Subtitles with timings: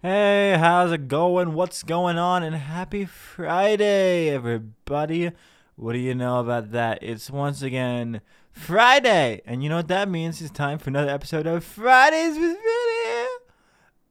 [0.00, 1.54] Hey, how's it going?
[1.54, 2.44] What's going on?
[2.44, 5.32] And happy Friday, everybody.
[5.74, 7.02] What do you know about that?
[7.02, 8.20] It's once again
[8.52, 9.42] Friday.
[9.44, 10.40] And you know what that means?
[10.40, 13.28] It's time for another episode of Fridays with Vinny.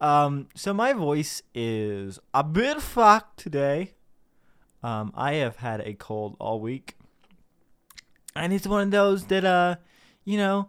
[0.02, 3.94] Um, so my voice is a bit fucked today.
[4.84, 6.98] Um, I have had a cold all week.
[8.36, 9.78] And it's one of those that uh,
[10.26, 10.68] you know,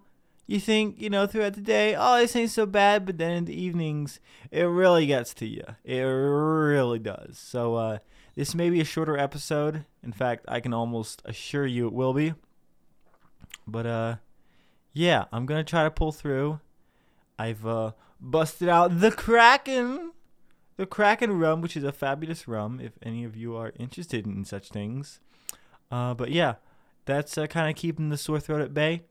[0.48, 3.44] you think, you know, throughout the day, oh, this ain't so bad, but then in
[3.44, 4.18] the evenings,
[4.50, 5.62] it really gets to you.
[5.84, 7.38] It really does.
[7.38, 7.98] So, uh,
[8.34, 9.84] this may be a shorter episode.
[10.02, 12.32] In fact, I can almost assure you it will be.
[13.66, 14.16] But, uh,
[14.94, 16.60] yeah, I'm going to try to pull through.
[17.38, 20.12] I've, uh, busted out the Kraken.
[20.78, 24.46] The Kraken rum, which is a fabulous rum, if any of you are interested in
[24.46, 25.20] such things.
[25.90, 26.54] Uh, but yeah,
[27.04, 29.02] that's uh, kind of keeping the sore throat at bay.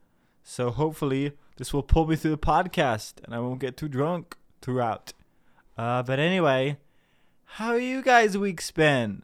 [0.49, 4.37] So hopefully this will pull me through the podcast and I won't get too drunk
[4.61, 5.11] throughout.
[5.77, 6.77] Uh, but anyway,
[7.43, 9.23] how you guys' weeks been?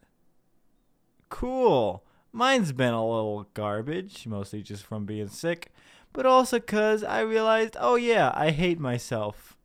[1.29, 2.03] Cool.
[2.33, 5.71] Mine's been a little garbage, mostly just from being sick,
[6.11, 9.55] but also cuz I realized, oh yeah, I hate myself.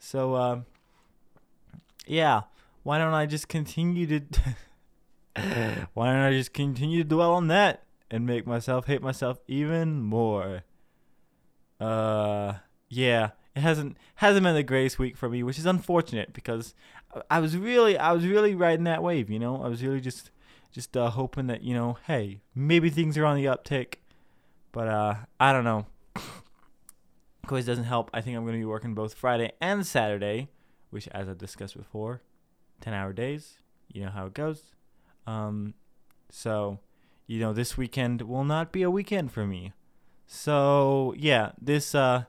[0.00, 0.60] So uh,
[2.08, 2.42] yeah,
[2.82, 4.20] why don't I just continue to
[5.94, 10.02] why don't I just continue to dwell on that and make myself hate myself even
[10.02, 10.64] more?
[11.84, 12.54] Uh,
[12.88, 16.74] yeah, it hasn't hasn't been the greatest week for me, which is unfortunate because
[17.30, 19.28] I was really I was really riding that wave.
[19.28, 20.30] You know, I was really just
[20.72, 23.96] just uh, hoping that you know, hey, maybe things are on the uptick,
[24.72, 25.86] but uh, I don't know.
[27.46, 28.10] course, doesn't help.
[28.14, 30.48] I think I'm going to be working both Friday and Saturday,
[30.90, 32.22] which, as I discussed before,
[32.80, 33.58] ten hour days.
[33.92, 34.62] You know how it goes.
[35.26, 35.74] Um,
[36.30, 36.80] so,
[37.26, 39.72] you know, this weekend will not be a weekend for me.
[40.26, 42.24] So yeah, this uh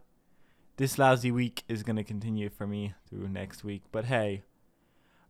[0.78, 3.84] this lousy week is gonna continue for me through next week.
[3.92, 4.44] But hey,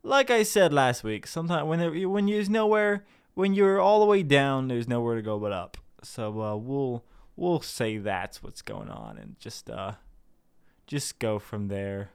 [0.02, 4.06] like I said last week, sometimes when there, when there's nowhere, when you're all the
[4.06, 5.76] way down, there's nowhere to go but up.
[6.02, 7.04] So uh, we'll
[7.36, 9.92] we'll say that's what's going on and just uh
[10.86, 12.10] just go from there.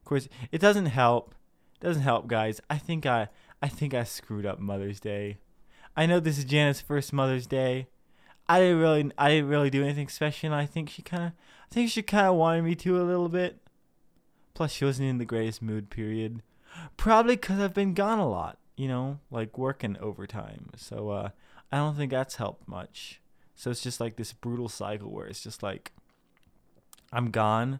[0.00, 1.34] Of course, it doesn't help.
[1.80, 2.60] It doesn't help, guys.
[2.68, 3.28] I think I
[3.62, 5.38] I think I screwed up Mother's Day.
[5.96, 7.88] I know this is Janet's first Mother's Day.
[8.50, 10.52] I didn't really I didn't really do anything special.
[10.52, 13.28] I think she kind of I think she kind of wanted me to a little
[13.28, 13.60] bit.
[14.54, 15.88] Plus, she wasn't in the greatest mood.
[15.88, 16.42] Period.
[16.96, 18.58] Probably because I've been gone a lot.
[18.76, 20.70] You know, like working overtime.
[20.76, 21.28] So uh,
[21.70, 23.20] I don't think that's helped much.
[23.54, 25.92] So it's just like this brutal cycle where it's just like
[27.12, 27.78] I'm gone,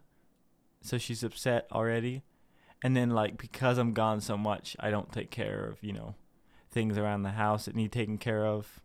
[0.81, 2.23] so she's upset already,
[2.81, 6.15] and then like because I'm gone so much, I don't take care of you know
[6.69, 8.79] things around the house that need taken care of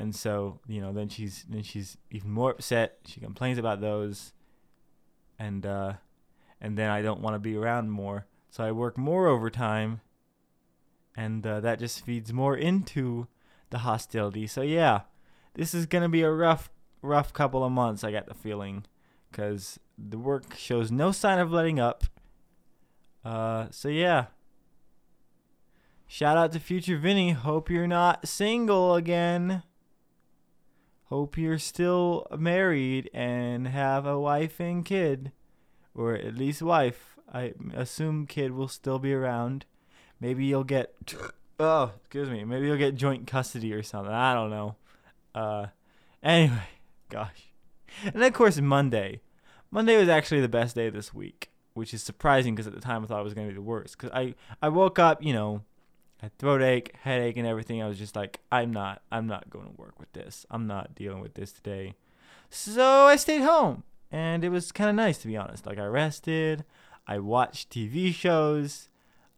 [0.00, 3.00] and so you know then she's then she's even more upset.
[3.04, 4.32] She complains about those.
[5.38, 5.94] And uh
[6.60, 8.26] and then i don't want to be around more.
[8.50, 10.00] So i work more overtime.
[11.16, 13.26] And uh, that just feeds more into
[13.68, 14.46] the hostility.
[14.46, 15.02] So yeah
[15.54, 16.70] this is gonna be a rough
[17.02, 18.84] rough couple of months i got the feeling.
[19.30, 22.04] Because the work shows no sign of letting up.
[23.22, 24.26] Uh so yeah.
[26.06, 27.32] Shout out to future vinny.
[27.32, 29.62] Hope you're not single again
[31.10, 35.32] Hope you're still married and have a wife and kid,
[35.92, 37.16] or at least wife.
[37.32, 39.64] I assume kid will still be around.
[40.20, 40.94] Maybe you'll get
[41.58, 42.44] oh, excuse me.
[42.44, 44.12] Maybe you'll get joint custody or something.
[44.12, 44.76] I don't know.
[45.34, 45.66] Uh,
[46.22, 46.68] anyway,
[47.08, 47.50] gosh.
[48.04, 49.20] And then of course, Monday.
[49.72, 53.02] Monday was actually the best day this week, which is surprising because at the time
[53.02, 53.98] I thought it was going to be the worst.
[53.98, 55.62] Because I, I woke up, you know,
[56.20, 57.82] had throat ache, headache, and everything.
[57.82, 60.44] I was just like, I'm not, I'm not going to work with this.
[60.50, 61.94] I'm not dealing with this today.
[62.50, 65.66] So I stayed home, and it was kind of nice to be honest.
[65.66, 66.64] Like I rested,
[67.06, 68.88] I watched TV shows,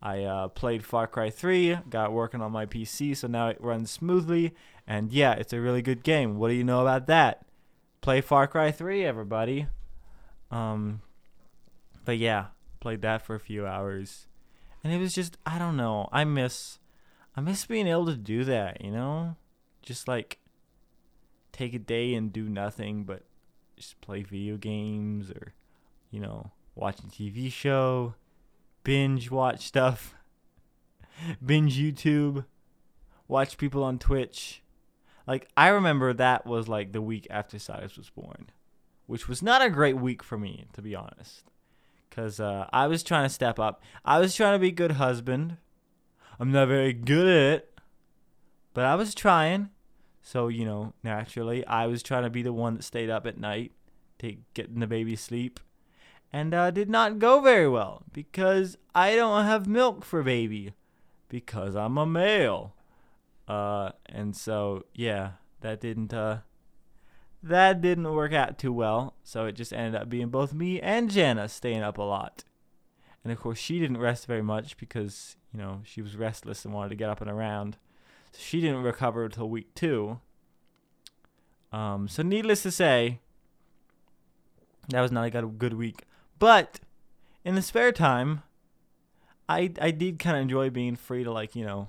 [0.02, 3.90] I uh, played Far Cry 3, got working on my PC, so now it runs
[3.90, 4.52] smoothly.
[4.86, 6.38] And yeah, it's a really good game.
[6.38, 7.46] What do you know about that?
[8.00, 9.68] Play Far Cry 3, everybody.
[10.50, 11.02] Um,
[12.04, 12.46] but yeah,
[12.80, 14.26] played that for a few hours
[14.82, 16.08] and it was just I don't know.
[16.12, 16.78] I miss
[17.36, 19.36] I miss being able to do that, you know?
[19.82, 20.38] Just like
[21.52, 23.22] take a day and do nothing but
[23.76, 25.54] just play video games or
[26.10, 28.14] you know, watch a TV show,
[28.84, 30.14] binge watch stuff,
[31.44, 32.44] binge YouTube,
[33.28, 34.62] watch people on Twitch.
[35.26, 38.50] Like I remember that was like the week after Cyrus was born,
[39.06, 41.44] which was not a great week for me to be honest.
[42.14, 43.82] Cause uh, I was trying to step up.
[44.04, 45.56] I was trying to be a good husband.
[46.38, 47.80] I'm not very good at it,
[48.74, 49.70] but I was trying.
[50.20, 53.38] So you know, naturally, I was trying to be the one that stayed up at
[53.38, 53.72] night
[54.18, 55.58] to get the baby sleep,
[56.30, 60.74] and uh, did not go very well because I don't have milk for baby
[61.30, 62.74] because I'm a male.
[63.48, 65.32] Uh, and so yeah,
[65.62, 66.40] that didn't uh,
[67.42, 69.14] that didn't work out too well.
[69.24, 72.44] So it just ended up being both me and Jana staying up a lot.
[73.24, 76.74] And of course, she didn't rest very much because you know she was restless and
[76.74, 77.76] wanted to get up and around.
[78.32, 80.20] So she didn't recover until week two.
[81.72, 83.20] Um, so needless to say,
[84.88, 86.04] that was not a good week.
[86.38, 86.80] But
[87.44, 88.42] in the spare time,
[89.48, 91.88] I I did kind of enjoy being free to like you know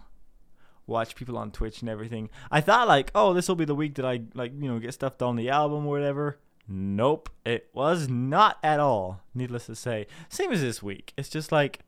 [0.87, 2.29] watch people on Twitch and everything.
[2.51, 4.93] I thought like, oh, this will be the week that I like you know get
[4.93, 6.39] stuff on the album or whatever.
[6.67, 9.21] Nope, it was not at all.
[9.33, 11.13] Needless to say, same as this week.
[11.17, 11.79] It's just like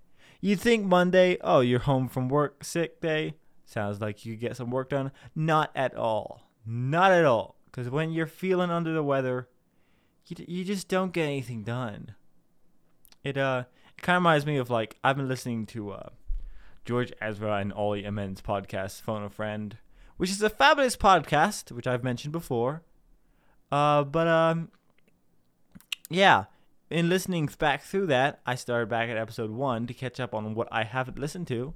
[0.42, 3.36] you'd think Monday, oh, you're home from work, sick day.
[3.66, 5.12] Sounds like you get some work done.
[5.36, 6.50] Not at all.
[6.66, 7.56] Not at all.
[7.66, 9.50] Because when you're feeling under the weather,
[10.28, 12.16] you, you just don't get anything done.
[13.24, 13.64] It uh,
[13.98, 16.10] it kind of reminds me of like I've been listening to uh,
[16.86, 19.78] George Ezra and Ollie Amen's podcast, Phone a Friend,
[20.18, 22.84] which is a fabulous podcast, which I've mentioned before.
[23.72, 24.70] Uh, but um,
[26.10, 26.46] yeah,
[26.90, 30.54] in listening back through that, I started back at episode one to catch up on
[30.54, 31.74] what I haven't listened to,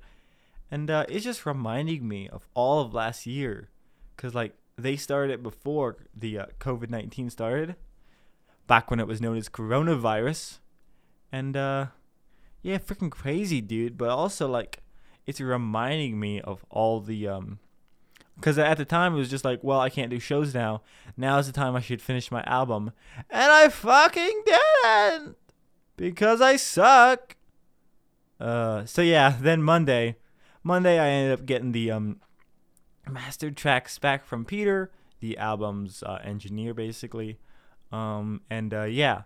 [0.69, 3.69] and uh, it's just reminding me of all of last year,
[4.15, 7.75] cause like they started it before the uh, COVID nineteen started,
[8.67, 10.59] back when it was known as coronavirus,
[11.31, 11.87] and uh,
[12.61, 13.97] yeah, freaking crazy, dude.
[13.97, 14.83] But also like,
[15.29, 17.59] it's reminding me of all the um,
[18.35, 20.81] because at the time it was just like, well, I can't do shows now.
[21.15, 22.93] Now is the time I should finish my album,
[23.29, 25.37] and I fucking didn't
[25.97, 27.35] because I suck.
[28.39, 30.15] Uh, so yeah, then Monday,
[30.63, 32.21] Monday I ended up getting the um,
[33.07, 34.89] mastered tracks back from Peter,
[35.19, 37.37] the album's uh, engineer, basically.
[37.91, 39.23] Um, and uh, yeah,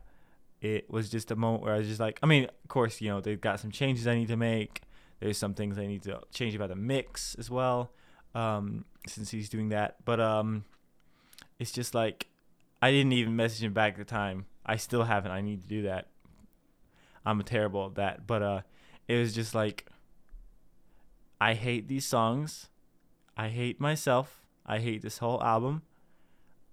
[0.59, 3.07] it was just a moment where I was just like, I mean, of course, you
[3.07, 4.81] know, they've got some changes I need to make.
[5.23, 7.91] There's some things I need to change about the mix as well,
[8.35, 9.95] um, since he's doing that.
[10.03, 10.65] But um,
[11.59, 12.27] it's just like
[12.81, 14.47] I didn't even message him back at the time.
[14.65, 15.31] I still haven't.
[15.31, 16.09] I need to do that.
[17.25, 18.27] I'm terrible at that.
[18.27, 18.61] But uh,
[19.07, 19.85] it was just like
[21.39, 22.67] I hate these songs.
[23.37, 24.41] I hate myself.
[24.65, 25.83] I hate this whole album.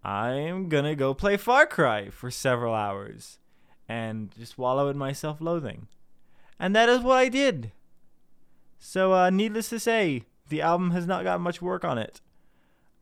[0.03, 3.39] I'm gonna go play Far Cry for several hours
[3.89, 5.87] and just wallow in my self loathing.
[6.59, 7.71] And that is what I did.
[8.81, 12.21] So, uh, needless to say, the album has not got much work on it.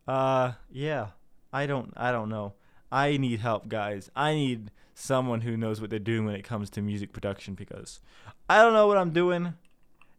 [0.07, 1.07] Uh, yeah.
[1.51, 2.53] I don't, I don't know.
[2.91, 4.11] I need help, guys.
[4.15, 8.01] I need someone who knows what they're doing when it comes to music production because
[8.49, 9.53] I don't know what I'm doing.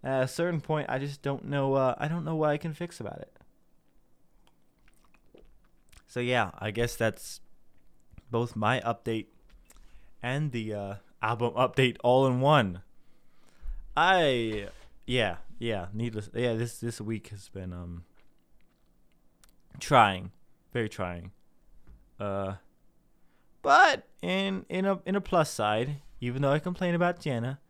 [0.03, 1.75] At a certain point, I just don't know.
[1.75, 3.33] Uh, I don't know what I can fix about it.
[6.09, 7.41] So yeah, I guess that's
[8.31, 9.27] both my update
[10.23, 12.83] and the uh, album update all in one.
[13.97, 14.69] I
[15.07, 18.03] yeah yeah needless yeah this this week has been um
[19.79, 20.33] trying
[20.73, 21.31] very trying.
[22.19, 22.55] Uh
[23.63, 27.61] but in in a in a plus side even though I complain about Jana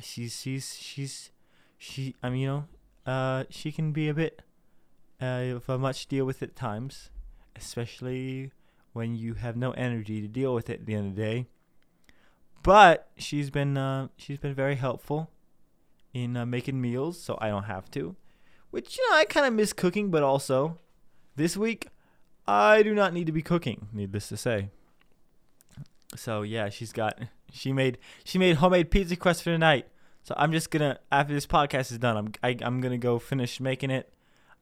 [0.00, 1.30] she's she's she's
[1.78, 2.64] she I mean you know
[3.06, 4.42] uh she can be a bit
[5.22, 7.10] uh of a much deal with at times
[7.56, 8.52] especially
[8.92, 11.46] when you have no energy to deal with it at the end of the day.
[12.62, 15.30] But she's been uh, she's been very helpful
[16.14, 18.16] in uh, making meals, so I don't have to.
[18.70, 20.78] Which you know I kind of miss cooking, but also
[21.36, 21.88] this week
[22.46, 23.88] I do not need to be cooking.
[23.92, 24.70] Needless to say.
[26.16, 27.18] So yeah, she's got
[27.52, 29.88] she made she made homemade pizza crust for tonight.
[30.22, 33.18] So I'm just gonna after this podcast is done, I'm I, i am gonna go
[33.18, 34.12] finish making it.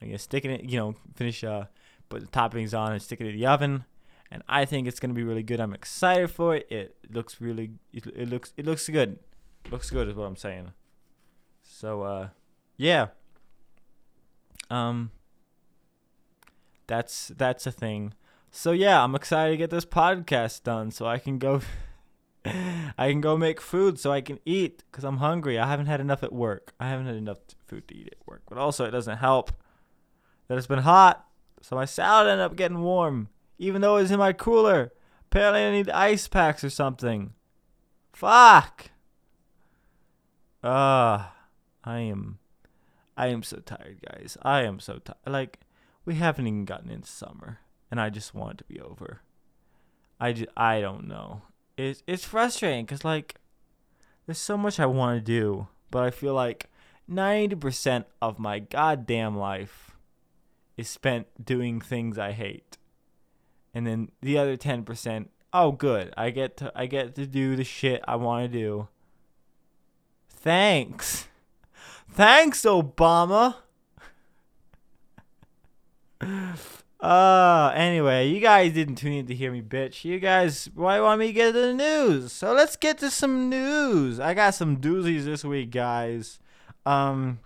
[0.00, 1.66] I'm gonna stick it, you know, finish uh
[2.08, 3.84] put the toppings on and stick it in the oven
[4.32, 5.60] and I think it's gonna be really good.
[5.60, 6.66] I'm excited for it.
[6.70, 9.18] It looks really, it, it looks, it looks good.
[9.70, 10.72] looks good is what I'm saying.
[11.82, 12.28] So, uh,
[12.76, 13.08] yeah.
[14.70, 15.10] Um,
[16.86, 18.14] that's that's a thing.
[18.52, 21.60] So yeah, I'm excited to get this podcast done so I can go.
[22.44, 25.58] I can go make food so I can eat because I'm hungry.
[25.58, 26.72] I haven't had enough at work.
[26.78, 28.42] I haven't had enough food to eat at work.
[28.48, 29.50] But also, it doesn't help
[30.46, 31.26] that it's been hot,
[31.62, 34.92] so my salad ended up getting warm even though it's in my cooler.
[35.32, 37.32] Apparently, I need ice packs or something.
[38.12, 38.92] Fuck.
[40.62, 41.41] Ah, uh,
[41.84, 42.38] I am,
[43.16, 44.36] I am so tired, guys.
[44.42, 45.18] I am so tired.
[45.26, 45.60] Like,
[46.04, 47.58] we haven't even gotten into summer,
[47.90, 49.20] and I just want it to be over.
[50.20, 51.42] I just, I don't know.
[51.76, 53.36] It's it's frustrating because like,
[54.26, 56.70] there's so much I want to do, but I feel like
[57.08, 59.96] ninety percent of my goddamn life
[60.76, 62.78] is spent doing things I hate
[63.74, 66.14] and then the other 10% Oh, good.
[66.16, 68.88] I get to I get to do the shit I want to do.
[70.30, 71.28] Thanks.
[72.14, 73.56] Thanks, Obama.
[77.00, 80.04] Uh, anyway, you guys didn't tune in to hear me, bitch.
[80.04, 82.30] You guys, why want me to get to the news?
[82.30, 84.20] So let's get to some news.
[84.20, 86.38] I got some doozies this week, guys.
[86.84, 87.40] Um,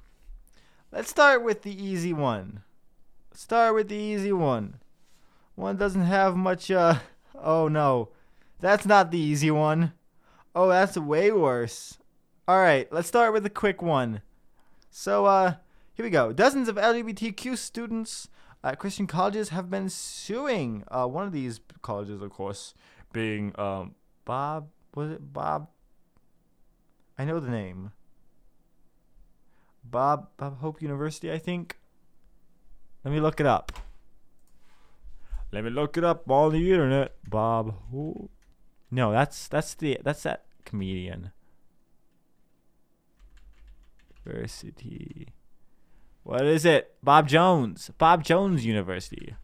[0.93, 2.63] let's start with the easy one.
[3.33, 4.81] Start with the easy one.
[5.55, 6.99] One doesn't have much, uh,
[7.35, 8.11] oh no.
[8.61, 9.93] That's not the easy one.
[10.55, 11.99] Oh, that's way worse.
[12.49, 14.23] Alright, let's start with the quick one.
[14.99, 15.57] So, uh,
[15.93, 16.33] here we go.
[16.33, 18.29] Dozens of LGBTQ students
[18.65, 20.85] at Christian colleges have been suing.
[20.89, 22.73] Uh, one of these colleges, of course,
[23.13, 24.71] being um, Bob.
[24.95, 25.69] Was it Bob?
[27.19, 27.93] I know the name.
[29.85, 31.79] Bob Bob Hope University, I think.
[33.05, 33.73] Let me look it up.
[35.53, 37.17] Let me look it up on the internet.
[37.29, 38.31] Bob Hope.
[38.91, 41.33] No, that's that's the that's that comedian.
[44.27, 45.29] University.
[46.23, 46.95] What is it?
[47.03, 47.91] Bob Jones.
[47.99, 49.35] Bob Jones University.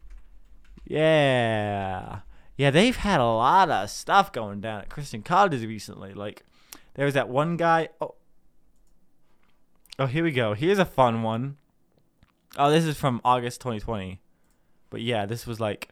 [0.85, 2.19] Yeah.
[2.57, 6.13] Yeah, they've had a lot of stuff going down at Christian colleges recently.
[6.13, 6.43] Like,
[6.95, 7.89] there was that one guy.
[8.01, 8.15] Oh.
[9.97, 10.53] Oh, here we go.
[10.53, 11.57] Here's a fun one.
[12.57, 14.19] Oh, this is from August 2020.
[14.89, 15.89] But yeah, this was like.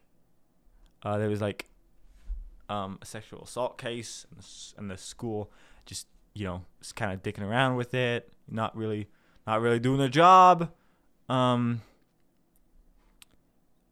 [1.04, 1.68] Uh, there was like.
[2.70, 5.52] Um, a sexual assault case, and the, and the school
[5.86, 9.08] just, you know, just kind of dicking around with it, not really,
[9.46, 10.72] not really doing their job.
[11.30, 11.82] Um.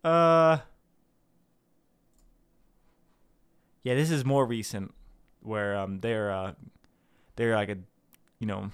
[0.03, 0.59] Uh.
[3.83, 4.93] Yeah, this is more recent,
[5.41, 6.53] where um they're uh
[7.35, 7.77] they're like a,
[8.39, 8.71] you know,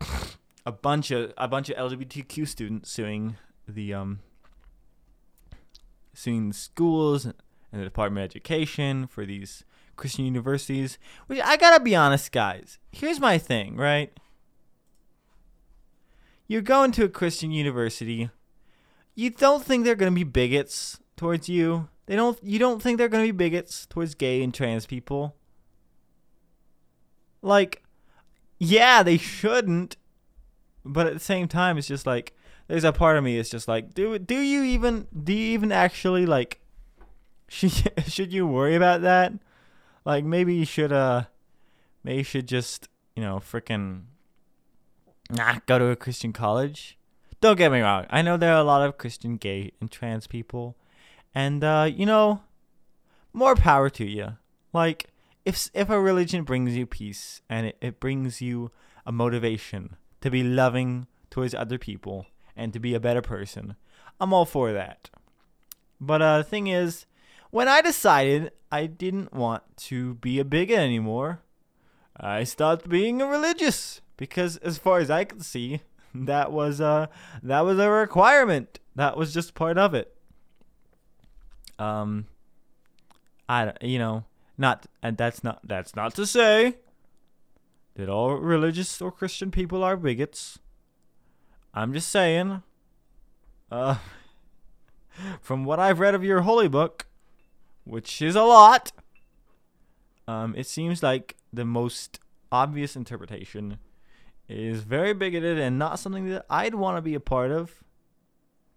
[0.66, 3.36] a bunch of a bunch of LGBTQ students suing
[3.68, 4.20] the um
[6.14, 7.34] suing the schools and
[7.72, 9.64] the Department of Education for these
[10.00, 10.98] Christian universities.
[11.28, 12.78] Which I gotta be honest, guys.
[12.90, 14.12] Here's my thing, right?
[16.50, 18.28] you're going to a Christian university.
[19.14, 21.88] You don't think they're to be bigots towards you.
[22.06, 25.36] They don't you don't think they're to be bigots towards gay and trans people?
[27.40, 27.84] Like
[28.58, 29.96] yeah, they shouldn't.
[30.84, 32.34] But at the same time it's just like
[32.66, 35.70] there's a part of me that's just like do do you even do you even
[35.70, 36.58] actually like
[37.46, 39.34] should should you worry about that?
[40.10, 41.24] Like maybe you should uh
[42.02, 44.06] maybe you should just, you know, freaking
[45.30, 46.98] nah, go to a Christian college.
[47.40, 48.06] Don't get me wrong.
[48.10, 50.76] I know there are a lot of Christian gay and trans people.
[51.32, 52.42] And, uh, you know,
[53.32, 54.36] more power to you.
[54.72, 55.10] Like,
[55.44, 58.72] if, if a religion brings you peace and it, it brings you
[59.06, 62.26] a motivation to be loving towards other people
[62.56, 63.76] and to be a better person,
[64.20, 65.08] I'm all for that.
[66.00, 67.06] But uh, the thing is,
[67.50, 71.42] when I decided I didn't want to be a bigot anymore,
[72.16, 75.80] I stopped being a religious because as far as I could see,
[76.14, 77.08] that was a
[77.42, 78.78] that was a requirement.
[78.96, 80.14] That was just part of it.
[81.78, 82.26] Um,
[83.48, 84.24] I you know
[84.58, 86.76] not and that's not that's not to say
[87.94, 90.58] that all religious or Christian people are bigots.
[91.74, 92.62] I'm just saying.
[93.70, 93.96] Uh,
[95.40, 97.06] from what I've read of your holy book,
[97.84, 98.92] which is a lot,
[100.28, 102.20] um, it seems like the most
[102.52, 103.78] obvious interpretation
[104.48, 107.82] is very bigoted and not something that I'd want to be a part of.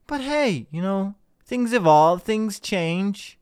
[0.05, 3.39] But hey, you know, things evolve, things change.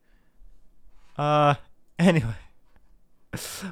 [1.17, 1.55] Uh
[1.99, 2.35] anyway.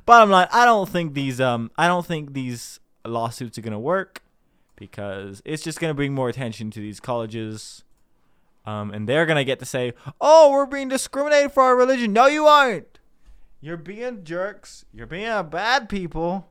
[0.05, 4.23] Bottom line, I don't think these um I don't think these lawsuits are to work
[4.75, 7.83] because it's just to bring more attention to these colleges.
[8.69, 12.13] Um and they're going to get to say, "Oh, we're being discriminated for our religion."
[12.13, 12.99] No, you aren't.
[13.61, 14.85] You're being jerks.
[14.93, 16.49] You're being bad people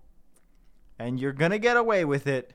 [0.98, 2.54] and you're gonna get away with it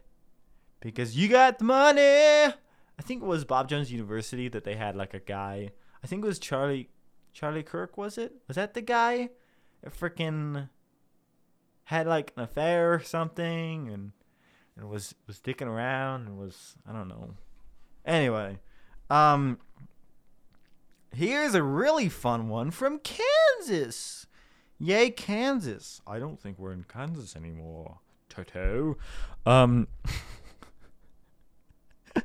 [0.81, 2.01] because you got the money.
[2.01, 5.71] I think it was Bob Jones University that they had like a guy.
[6.03, 6.89] I think it was Charlie
[7.31, 7.97] Charlie Kirk.
[7.97, 8.33] Was it?
[8.47, 9.29] Was that the guy?
[9.87, 10.69] Freaking
[11.85, 14.11] had like an affair or something, and
[14.77, 17.35] and was was dicking around and was I don't know.
[18.05, 18.59] Anyway,
[19.09, 19.59] um,
[21.13, 24.27] here's a really fun one from Kansas.
[24.79, 26.01] Yay, Kansas!
[26.05, 27.99] I don't think we're in Kansas anymore.
[28.29, 28.97] Toto.
[29.45, 29.87] Um,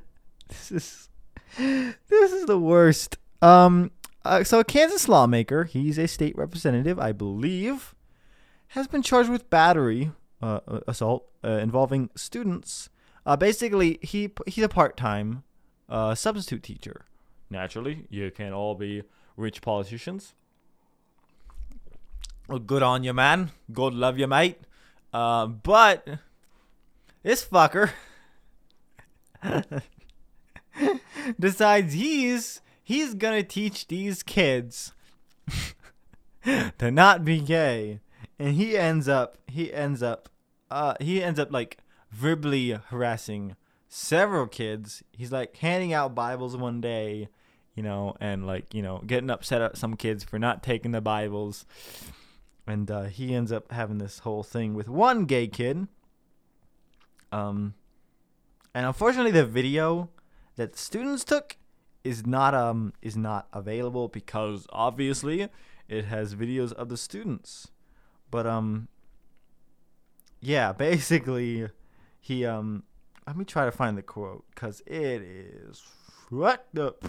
[0.48, 1.08] this is
[1.56, 3.18] this is the worst.
[3.42, 3.90] Um,
[4.24, 7.94] uh, so a Kansas lawmaker, he's a state representative, I believe,
[8.68, 12.90] has been charged with battery uh, uh assault uh, involving students.
[13.26, 15.44] Uh, basically, he he's a part-time
[15.88, 17.04] uh, substitute teacher.
[17.50, 19.02] Naturally, you can't all be
[19.36, 20.34] rich politicians.
[22.48, 23.50] Well, good on you, man.
[23.72, 24.58] God love you, mate.
[25.12, 26.06] Uh, but
[27.22, 27.90] this fucker
[31.40, 34.92] decides he's he's gonna teach these kids
[36.78, 38.00] to not be gay,
[38.38, 40.28] and he ends up he ends up
[40.70, 41.78] uh he ends up like
[42.10, 43.56] verbally harassing
[43.88, 45.02] several kids.
[45.12, 47.28] He's like handing out Bibles one day,
[47.74, 51.00] you know, and like you know getting upset at some kids for not taking the
[51.00, 51.66] Bibles,
[52.66, 55.88] and uh, he ends up having this whole thing with one gay kid.
[57.32, 57.74] Um,
[58.74, 60.10] and unfortunately, the video
[60.56, 61.56] that students took
[62.04, 65.48] is not um is not available because obviously
[65.88, 67.68] it has videos of the students.
[68.30, 68.88] But um
[70.40, 71.68] yeah, basically
[72.20, 72.84] he um
[73.28, 75.82] let me try to find the quote cuz it is
[76.30, 77.04] fucked up.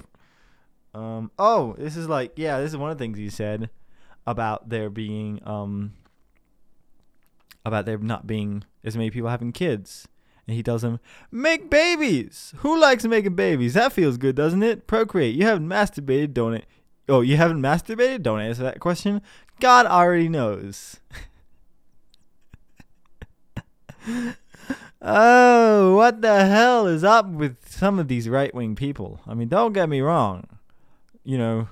[0.94, 3.70] Um oh, this is like yeah, this is one of the things he said
[4.28, 5.94] about there being um
[7.66, 10.08] about there not being as many people having kids.
[10.46, 11.00] And he tells him,
[11.32, 12.54] Make babies!
[12.58, 13.76] Who likes making babies?
[13.76, 14.88] That feels good, doesn't it?
[14.88, 15.36] Procreate.
[15.36, 16.66] You haven't masturbated, don't it?
[17.08, 18.24] Oh, you haven't masturbated?
[18.24, 19.22] Don't answer that question.
[19.60, 21.00] God already knows.
[25.01, 29.22] oh, what the hell is up with some of these right wing people?
[29.27, 30.46] I mean, don't get me wrong.
[31.24, 31.68] You know,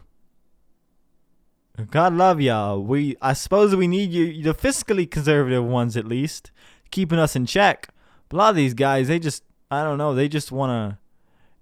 [1.92, 2.82] God love y'all.
[2.82, 6.52] We, I suppose we need you, the fiscally conservative ones at least,
[6.92, 7.90] keeping us in check.
[8.30, 11.00] But a lot of these guys, they just I don't know, they just wanna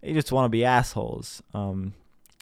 [0.01, 1.41] they just wanna be assholes.
[1.53, 1.93] Um,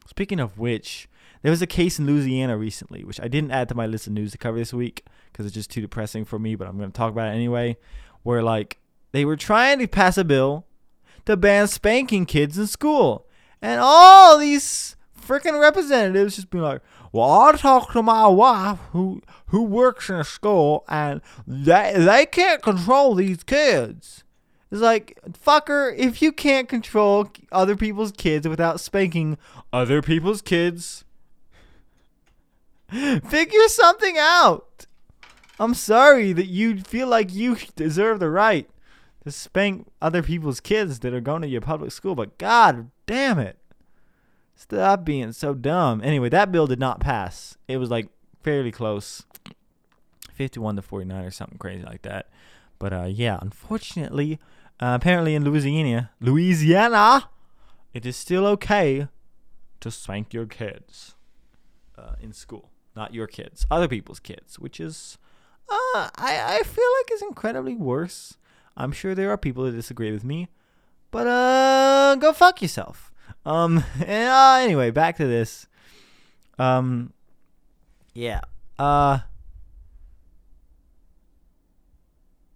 [0.08, 1.08] speaking of which,
[1.42, 4.14] there was a case in Louisiana recently, which I didn't add to my list of
[4.14, 6.56] news to cover this week because it's just too depressing for me.
[6.56, 7.78] But I'm gonna talk about it anyway.
[8.24, 8.78] Where like
[9.14, 10.66] they were trying to pass a bill
[11.26, 13.26] to ban spanking kids in school,
[13.62, 16.82] and all these freaking representatives just being like,
[17.14, 22.26] "Well, I talked to my wife who who works in a school, and they they
[22.26, 24.24] can't control these kids."
[24.72, 29.38] It's like, fucker, if you can't control other people's kids without spanking
[29.72, 31.06] other people's kids,
[32.90, 34.88] figure something out.
[35.60, 38.68] I'm sorry that you feel like you deserve the right
[39.24, 43.40] to spank other people's kids that are going to your public school, but god damn
[43.40, 43.58] it.
[44.56, 46.02] Stop being so dumb.
[46.04, 47.58] Anyway, that bill did not pass.
[47.68, 48.08] It was like
[48.42, 49.24] fairly close
[50.34, 52.28] 51 to 49 or something crazy like that.
[52.80, 54.40] But uh, yeah, unfortunately,
[54.80, 57.30] uh, apparently in Louisiana, Louisiana,
[57.94, 59.08] it is still okay
[59.80, 61.16] to spank your kids
[61.98, 62.72] uh, in school.
[62.96, 65.18] Not your kids, other people's kids, which is,
[65.68, 68.38] uh, I, I feel like is incredibly worse.
[68.76, 70.50] I'm sure there are people that disagree with me,
[71.12, 73.12] but uh, go fuck yourself.
[73.46, 73.84] Um.
[74.06, 75.68] And, uh, anyway, back to this.
[76.58, 77.14] Um.
[78.14, 78.42] Yeah.
[78.80, 79.20] Uh.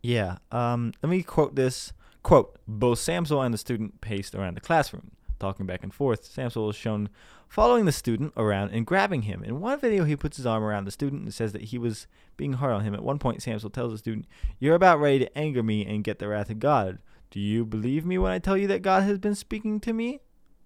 [0.02, 0.38] Yeah.
[0.52, 0.94] Um.
[1.02, 1.94] Let me quote this.
[2.24, 6.24] Quote: Both Samsel and the student paced around the classroom, talking back and forth.
[6.24, 7.10] Samsel is shown
[7.48, 9.44] following the student around and grabbing him.
[9.44, 12.08] In one video, he puts his arm around the student and says that he was
[12.36, 12.94] being hard on him.
[12.94, 14.26] At one point, Samsel tells the student,
[14.60, 17.00] "You're about ready to anger me and get the wrath of God.
[17.32, 20.22] Do you believe me when I tell you that God has been speaking to me?"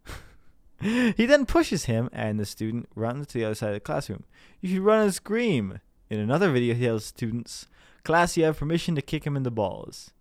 [0.82, 4.24] he then pushes him, and the student runs to the other side of the classroom.
[4.60, 5.80] You should run and scream.
[6.10, 7.68] In another video, he tells students,
[8.04, 10.12] Class, you have permission to kick him in the balls.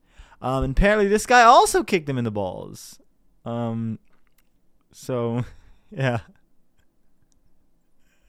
[0.43, 2.99] Um, and apparently, this guy also kicked him in the balls.
[3.45, 3.99] Um,
[4.93, 5.45] so,
[5.91, 6.21] yeah.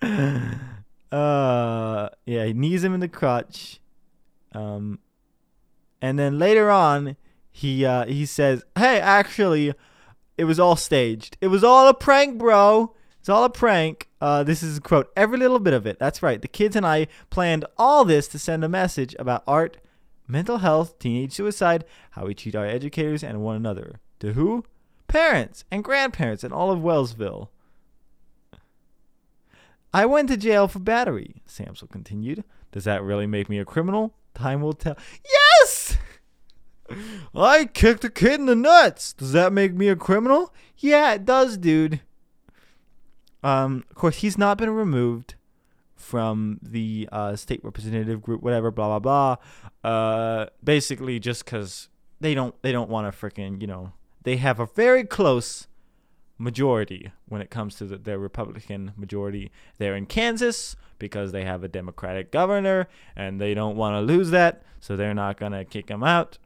[1.11, 3.79] uh, yeah, he knees him in the crotch.
[4.53, 4.99] Um,
[6.01, 7.15] and then later on,
[7.51, 9.73] he uh, he says, "Hey, actually,
[10.37, 11.37] it was all staged.
[11.41, 12.95] It was all a prank, bro.
[13.19, 14.09] It's all a prank.
[14.19, 15.99] Uh, this is a quote every little bit of it.
[15.99, 16.41] That's right.
[16.41, 19.77] The kids and I planned all this to send a message about art,
[20.27, 23.99] mental health, teenage suicide, how we treat our educators and one another.
[24.21, 24.63] To who?
[25.11, 27.49] Parents and grandparents in all of Wellsville.
[29.93, 32.45] I went to jail for battery, Samsel continued.
[32.71, 34.13] Does that really make me a criminal?
[34.33, 34.97] Time will tell.
[35.29, 35.97] Yes!
[37.35, 39.11] I kicked a kid in the nuts.
[39.11, 40.53] Does that make me a criminal?
[40.77, 41.99] Yeah, it does, dude.
[43.43, 45.35] Um, of course, he's not been removed
[45.93, 49.35] from the uh, state representative group, whatever, blah blah
[49.83, 49.91] blah.
[49.91, 51.89] Uh, basically, just because
[52.21, 53.91] they don't they don't want to freaking you know
[54.23, 55.67] they have a very close
[56.37, 61.63] majority when it comes to the, their Republican majority there in Kansas because they have
[61.63, 65.89] a Democratic governor and they don't want to lose that, so they're not gonna kick
[65.89, 66.37] him out.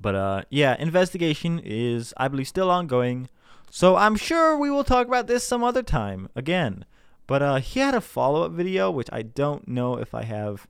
[0.00, 3.28] But uh, yeah, investigation is, I believe, still ongoing.
[3.70, 6.84] So I'm sure we will talk about this some other time again.
[7.26, 10.66] But uh, he had a follow up video, which I don't know if I have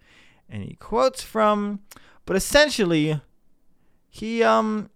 [0.50, 1.80] any quotes from.
[2.24, 3.20] But essentially,
[4.10, 4.90] he um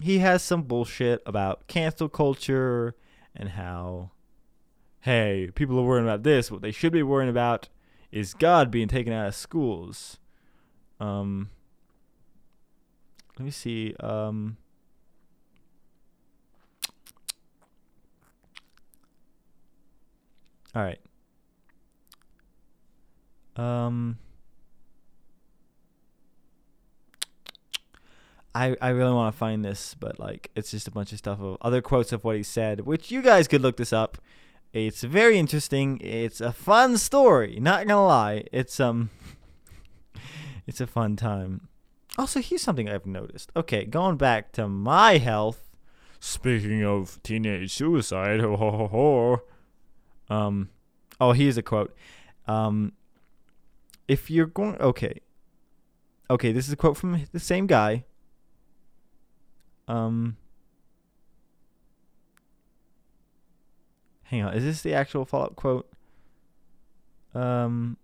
[0.00, 2.94] he has some bullshit about cancel culture
[3.36, 4.10] and how
[5.02, 6.50] hey, people are worrying about this.
[6.50, 7.68] What they should be worrying about
[8.10, 10.18] is God being taken out of schools.
[10.98, 11.50] Um
[13.38, 13.94] let me see.
[14.00, 14.56] Um
[20.74, 21.00] All right.
[23.56, 24.18] Um
[28.54, 31.40] I, I really want to find this, but like it's just a bunch of stuff
[31.40, 34.18] of other quotes of what he said, which you guys could look this up.
[34.72, 36.00] It's very interesting.
[36.00, 37.58] It's a fun story.
[37.60, 39.10] Not gonna lie, it's um,
[40.66, 41.68] it's a fun time.
[42.18, 43.52] Also, here's something I've noticed.
[43.54, 45.70] Okay, going back to my health.
[46.18, 48.86] Speaking of teenage suicide, ho ho ho
[50.28, 50.34] ho.
[50.34, 50.70] Um,
[51.20, 51.94] oh, here's a quote.
[52.46, 52.92] Um,
[54.08, 55.20] if you're going, okay,
[56.28, 58.04] okay, this is a quote from the same guy.
[59.90, 60.36] Um,
[64.22, 65.90] hang on, is this the actual follow-up quote?
[67.34, 67.96] Um,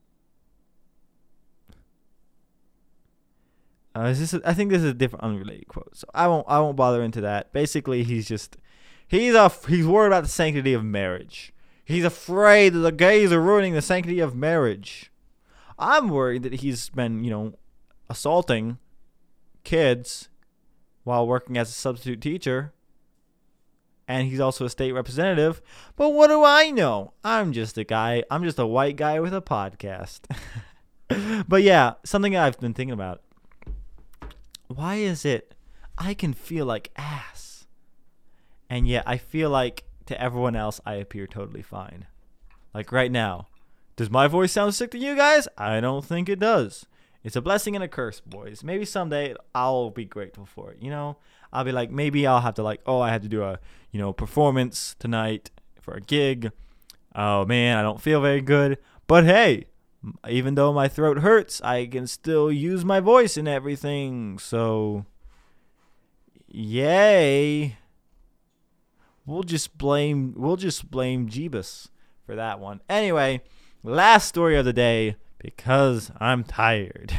[3.95, 4.35] uh, is this?
[4.35, 5.97] A, I think this is a different, unrelated quote.
[5.97, 6.45] So I won't.
[6.49, 7.53] I won't bother into that.
[7.53, 8.57] Basically, he's just
[9.07, 11.53] he's a he's worried about the sanctity of marriage.
[11.85, 15.13] He's afraid that the gays are ruining the sanctity of marriage.
[15.79, 17.55] I'm worried that he's been, you know,
[18.11, 18.79] assaulting
[19.63, 20.29] kids
[21.07, 22.73] while working as a substitute teacher.
[24.09, 25.63] And he's also a state representative.
[25.95, 27.13] But what do I know?
[27.23, 28.25] I'm just a guy.
[28.29, 30.23] I'm just a white guy with a podcast.
[31.49, 33.23] but yeah, something I've been thinking about.
[34.67, 35.55] Why is it
[35.97, 37.69] I can feel like ass?
[38.69, 42.07] And yet I feel like to everyone else I appear totally fine.
[42.75, 43.47] Like right now.
[43.95, 45.47] Does my voice sound sick to you guys?
[45.57, 46.85] I don't think it does.
[47.27, 48.63] It's a blessing and a curse, boys.
[48.63, 50.79] Maybe someday I'll be grateful for it.
[50.81, 51.17] You know,
[51.53, 53.59] I'll be like, maybe I'll have to like, oh, I had to do a,
[53.91, 56.53] you know, performance tonight for a gig.
[57.17, 58.79] Oh man, I don't feel very good.
[59.09, 59.65] But hey,
[60.29, 64.39] even though my throat hurts, I can still use my voice and everything.
[64.39, 65.05] So,
[66.47, 67.77] yay.
[69.27, 71.89] We'll just blame we'll just blame Jeebus
[72.25, 72.83] for that one.
[72.89, 73.43] Anyway,
[73.83, 77.13] last story of the day because I'm tired.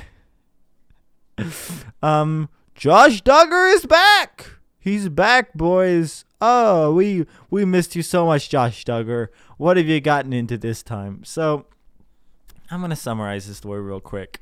[2.02, 4.52] um, Josh Duggar is back.
[4.80, 6.26] He's back, boys.
[6.40, 9.28] Oh, we we missed you so much, Josh Duggar.
[9.58, 11.24] What have you gotten into this time?
[11.24, 11.66] So,
[12.70, 14.42] I'm gonna summarize this story real quick.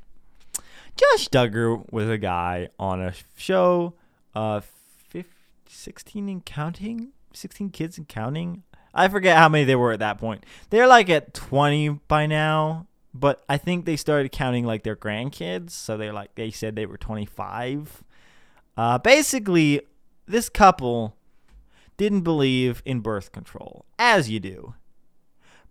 [0.95, 3.95] Josh Duggar was a guy on a show,
[4.33, 4.61] uh,
[5.09, 5.25] 15,
[5.67, 8.63] 16 and counting, 16 kids and counting.
[8.93, 10.45] I forget how many there were at that point.
[10.69, 15.71] They're like at 20 by now but I think they started counting like their grandkids.
[15.71, 18.03] So they're like they said they were 25.
[18.77, 19.81] Uh, basically,
[20.25, 21.15] this couple
[21.95, 24.73] didn't believe in birth control, as you do.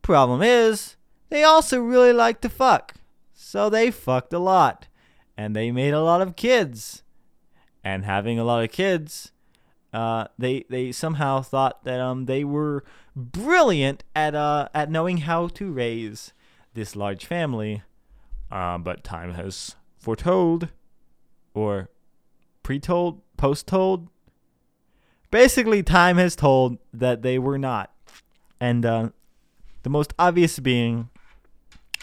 [0.01, 0.97] Problem is,
[1.29, 2.95] they also really like to fuck.
[3.35, 4.89] So they fucked a lot.
[5.37, 7.03] And they made a lot of kids.
[7.83, 9.33] And having a lot of kids,
[9.93, 15.49] uh, they they somehow thought that um they were brilliant at uh at knowing how
[15.49, 16.33] to raise
[16.75, 17.83] this large family,
[18.51, 20.69] uh, but time has foretold,
[21.55, 21.89] or
[22.63, 24.09] pre-told, post-told.
[25.31, 27.93] Basically, time has told that they were not,
[28.61, 29.09] and uh,
[29.83, 31.09] the most obvious being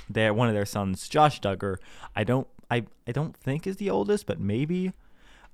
[0.09, 1.77] that one of their sons, Josh Duggar,
[2.15, 4.93] I don't, I, I don't think is the oldest, but maybe.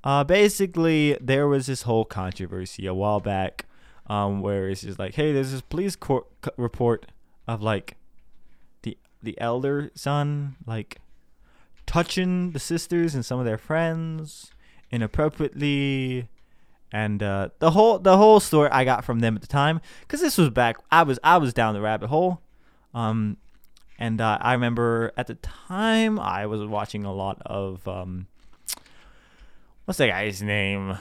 [0.03, 3.65] Uh, basically, there was this whole controversy a while back,
[4.07, 7.11] um, where it's just like, hey, there's this police court report
[7.47, 7.97] of like
[9.21, 10.99] the elder son like
[11.85, 14.51] touching the sisters and some of their friends
[14.91, 16.27] inappropriately.
[16.91, 20.21] And uh, the whole the whole story I got from them at the time because
[20.21, 22.41] this was back I was I was down the rabbit hole.
[22.93, 23.37] Um
[23.99, 28.27] and uh, I remember at the time I was watching a lot of um
[29.85, 30.97] what's that guy's name?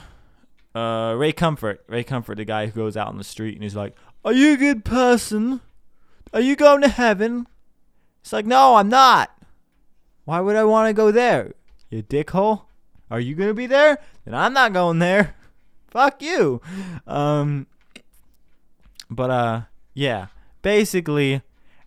[0.75, 1.85] Uh Ray Comfort.
[1.87, 4.53] Ray Comfort the guy who goes out on the street and he's like are you
[4.53, 5.61] a good person?
[6.33, 7.47] Are you going to heaven
[8.27, 9.31] it's like, no, I'm not.
[10.25, 11.53] Why would I want to go there?
[11.89, 12.63] You dickhole.
[13.09, 13.99] Are you gonna be there?
[14.25, 15.33] Then I'm not going there.
[15.87, 16.59] Fuck you.
[17.07, 17.67] Um.
[19.09, 19.61] But uh,
[19.93, 20.27] yeah.
[20.61, 21.41] Basically,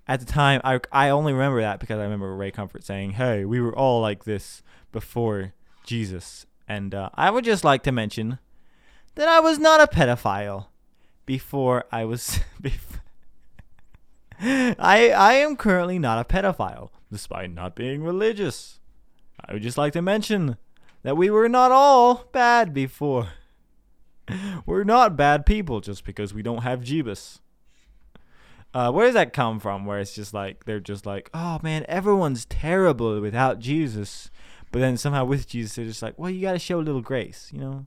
[0.09, 3.45] at the time, I I only remember that because I remember Ray Comfort saying, "Hey,
[3.45, 5.53] we were all like this before
[5.85, 8.39] Jesus." And uh, I would just like to mention
[9.15, 10.69] that I was not a pedophile
[11.27, 12.41] before I was.
[14.43, 18.81] I I am currently not a pedophile, despite not being religious.
[19.45, 20.57] I would just like to mention
[21.03, 23.29] that we were not all bad before.
[24.65, 27.41] We're not bad people just because we don't have Jeebus.
[28.73, 29.85] Uh, where does that come from?
[29.85, 34.31] Where it's just like they're just like, oh man, everyone's terrible without Jesus,
[34.71, 37.03] but then somehow with Jesus they're just like, well, you got to show a little
[37.03, 37.87] grace, you know.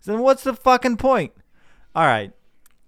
[0.00, 1.32] So then what's the fucking point?
[1.94, 2.32] All right.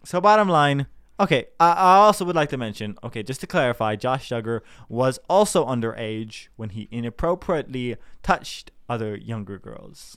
[0.05, 0.87] So bottom line,
[1.21, 1.47] okay.
[1.59, 6.49] I, also would like to mention, okay, just to clarify, Josh Duggar was also underage
[6.57, 10.17] when he inappropriately touched other younger girls.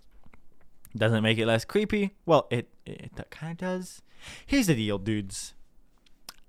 [0.95, 2.15] Doesn't make it less creepy.
[2.25, 4.01] Well, it it, it kind of does.
[4.45, 5.53] Here's the deal, dudes.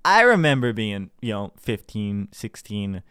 [0.05, 3.03] I remember being, you know, 15, 16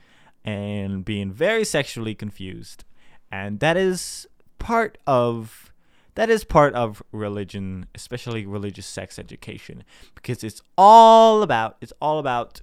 [0.43, 2.83] and being very sexually confused.
[3.31, 4.27] And that is
[4.59, 5.70] part of
[6.15, 9.83] that is part of religion, especially religious sex education,
[10.15, 12.61] because it's all about it's all about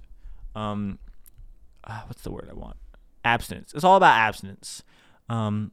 [0.55, 0.99] um
[1.83, 2.77] uh, what's the word I want?
[3.25, 3.73] Abstinence.
[3.73, 4.83] It's all about abstinence.
[5.27, 5.71] Um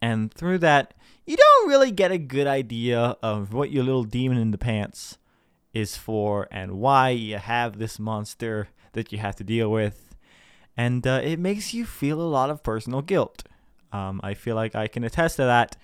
[0.00, 0.94] and through that
[1.26, 5.16] you don't really get a good idea of what your little demon in the pants
[5.72, 10.14] is for and why you have this monster that you have to deal with.
[10.76, 13.44] And uh, it makes you feel a lot of personal guilt.
[13.92, 15.76] Um, I feel like I can attest to that.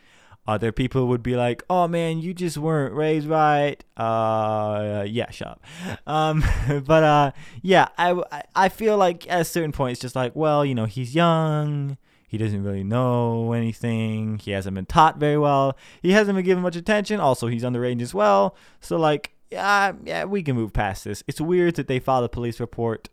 [0.50, 5.46] Other people would be like, "Oh man, you just weren't raised right." Uh, yeah, shut
[5.46, 5.62] up.
[6.08, 6.42] Um,
[6.84, 7.30] but uh,
[7.62, 10.86] yeah, I I feel like at a certain point, it's just like, well, you know,
[10.86, 11.98] he's young.
[12.26, 14.38] He doesn't really know anything.
[14.38, 15.76] He hasn't been taught very well.
[16.02, 17.20] He hasn't been given much attention.
[17.20, 18.56] Also, he's underage as well.
[18.80, 21.22] So like, yeah, yeah, we can move past this.
[21.28, 23.08] It's weird that they filed a police report,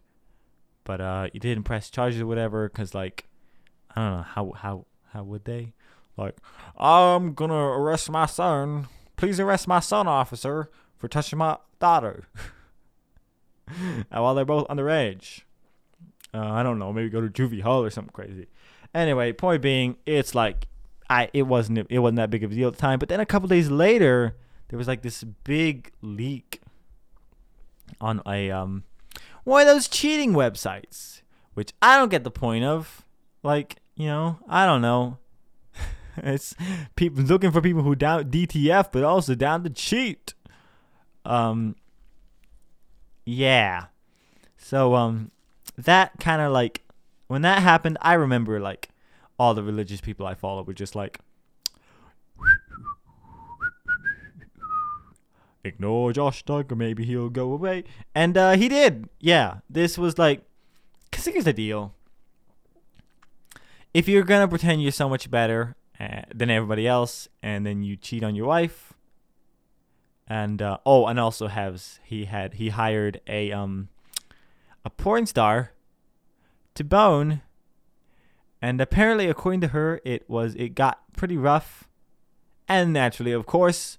[0.86, 3.28] but uh, you didn't press charges or whatever, cause like,
[3.96, 5.74] I don't know how how how would they?
[6.18, 6.38] Like,
[6.78, 8.88] I'm gonna arrest my son.
[9.16, 12.28] Please arrest my son, officer, for touching my daughter.
[13.68, 15.42] and while they're both underage.
[16.34, 16.92] Uh, I don't know.
[16.92, 18.48] Maybe go to juvie hall or something crazy.
[18.94, 20.68] Anyway, point being, it's like
[21.10, 23.00] I it wasn't it wasn't that big of a deal at the time.
[23.00, 24.36] But then a couple days later
[24.70, 26.62] there was like this big leak
[28.02, 28.84] on a um
[29.44, 31.22] one of those cheating websites,
[31.54, 33.06] which I don't get the point of.
[33.44, 35.20] Like, you know, I don't know.
[36.24, 36.56] it's
[36.96, 40.34] people looking for people who down DTF, but also down to cheat.
[41.26, 41.76] Um,
[43.26, 43.86] yeah.
[44.58, 45.32] So um,
[45.78, 46.84] that kind of like
[47.28, 48.90] when that happened, I remember like
[49.38, 51.20] all the religious people I follow were just like,
[55.64, 57.84] ignore Josh Duggar, maybe he'll go away.
[58.16, 59.10] And uh, he did.
[59.20, 60.42] Yeah, this was like,
[61.10, 61.94] because here's the deal.
[63.94, 67.84] If you're going to pretend you're so much better uh, than everybody else, and then
[67.84, 68.94] you cheat on your wife,
[70.28, 73.90] and uh, oh, and also has he had he hired a um
[74.86, 75.72] a porn star
[76.76, 77.42] to bone,
[78.62, 81.88] and apparently, according to her, it was it got pretty rough,
[82.68, 83.98] and naturally, of course,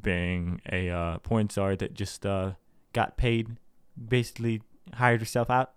[0.00, 2.52] being a uh, porn star that just uh,
[2.92, 3.56] got paid,
[3.96, 4.62] basically
[4.94, 5.72] hired herself out.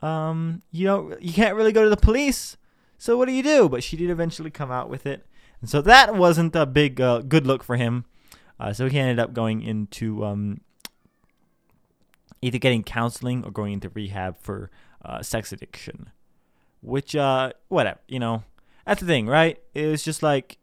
[0.00, 2.56] Um, you know, you can't really go to the police.
[3.02, 3.68] So what do you do?
[3.68, 5.26] But she did eventually come out with it,
[5.60, 8.04] and so that wasn't a big uh, good look for him.
[8.60, 10.60] Uh, so he ended up going into um,
[12.40, 14.70] either getting counseling or going into rehab for
[15.04, 16.10] uh, sex addiction,
[16.80, 18.44] which uh, whatever, you know,
[18.86, 19.58] that's the thing, right?
[19.74, 20.58] It's just like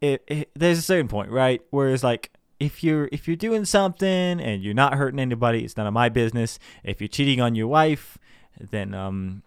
[0.00, 1.62] it, it, there's a certain point, right?
[1.70, 5.86] Whereas like if you're if you're doing something and you're not hurting anybody, it's none
[5.86, 6.58] of my business.
[6.82, 8.18] If you're cheating on your wife,
[8.58, 9.44] then um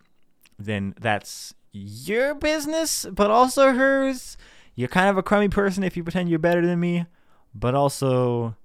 [0.58, 4.38] then that's your business, but also hers.
[4.76, 7.06] You're kind of a crummy person if you pretend you're better than me,
[7.54, 8.56] but also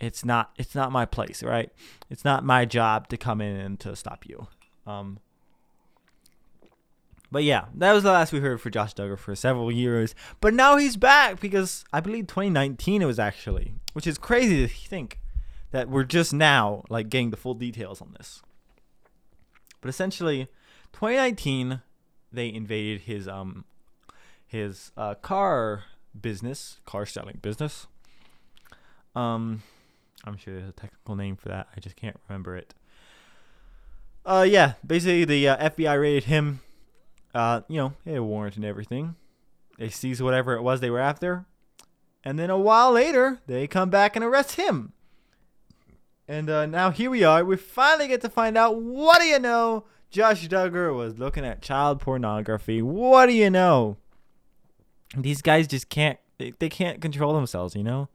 [0.00, 1.70] it's not it's not my place, right?
[2.08, 4.46] It's not my job to come in and to stop you.
[4.86, 5.18] Um
[7.30, 10.14] but yeah, that was the last we heard for Josh Duggar for several years.
[10.40, 14.72] But now he's back because I believe 2019 it was actually, which is crazy to
[14.72, 15.18] think
[15.72, 18.40] that we're just now like getting the full details on this.
[19.80, 20.48] But essentially,
[20.92, 21.82] 2019
[22.34, 23.64] they invaded his um
[24.46, 25.84] his uh, car
[26.20, 27.86] business, car selling business.
[29.16, 29.62] Um,
[30.24, 31.68] I'm sure there's a technical name for that.
[31.76, 32.74] I just can't remember it.
[34.26, 36.60] Uh, yeah, basically the uh, FBI raided him
[37.34, 39.16] uh, you know, they had a warrant and everything.
[39.78, 41.46] They seize whatever it was they were after.
[42.22, 44.92] And then a while later, they come back and arrest him.
[46.28, 47.44] And uh, now here we are.
[47.44, 49.84] We finally get to find out what do you know?
[50.14, 52.80] Josh Duggar was looking at child pornography.
[52.80, 53.96] What do you know?
[55.16, 58.08] These guys just can't, they, they can't control themselves, you know?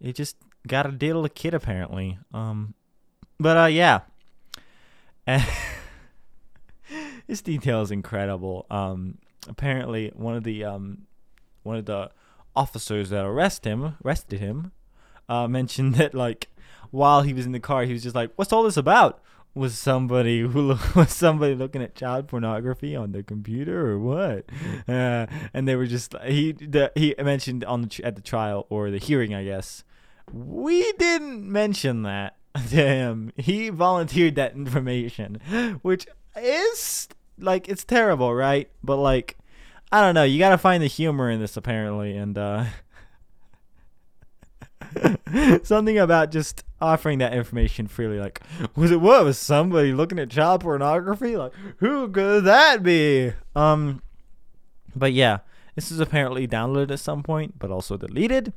[0.00, 2.18] They just got to diddle a kid, apparently.
[2.32, 2.72] Um,
[3.38, 4.00] But uh, yeah.
[7.26, 8.64] This detail is incredible.
[8.70, 11.06] Um, apparently, one of the um,
[11.62, 12.10] one of the
[12.56, 14.72] officers that arrest him arrested him
[15.28, 16.48] uh, mentioned that like
[16.90, 19.22] while he was in the car, he was just like, "What's all this about?"
[19.54, 24.46] Was somebody who was somebody looking at child pornography on their computer or what?
[24.88, 28.90] Uh, and they were just he the, he mentioned on the at the trial or
[28.90, 29.84] the hearing, I guess.
[30.32, 33.32] We didn't mention that to him.
[33.36, 35.34] He volunteered that information,
[35.82, 38.70] which is like it's terrible, right?
[38.82, 39.36] But like
[39.90, 42.64] I don't know, you got to find the humor in this apparently and uh
[45.62, 48.40] something about just offering that information freely like
[48.74, 51.36] was it what was somebody looking at child pornography?
[51.36, 53.32] Like who could that be?
[53.54, 54.02] Um
[54.94, 55.38] but yeah
[55.74, 58.52] this is apparently downloaded at some point but also deleted.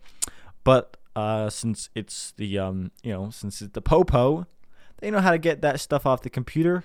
[0.64, 4.48] But uh since it's the um you know since it's the popo
[4.98, 6.84] they know how to get that stuff off the computer.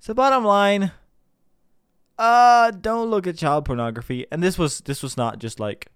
[0.00, 0.92] So bottom line
[2.18, 4.26] uh don't look at child pornography.
[4.32, 5.88] And this was this was not just like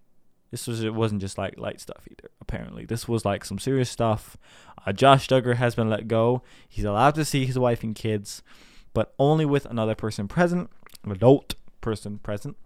[0.50, 2.30] this was it wasn't just like light stuff either.
[2.40, 4.36] Apparently, this was like some serious stuff.
[4.84, 6.42] Uh, Josh Duggar has been let go.
[6.68, 8.42] He's allowed to see his wife and kids,
[8.92, 10.70] but only with another person present,
[11.04, 12.56] an adult person present.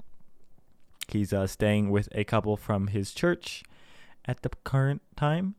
[1.09, 3.63] He's uh, staying with a couple from his church
[4.25, 5.55] at the current time,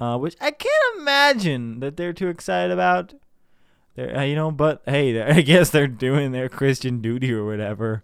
[0.00, 3.14] uh, which I can't imagine that they're too excited about.
[3.94, 8.02] They're, uh, you know, but hey, I guess they're doing their Christian duty or whatever,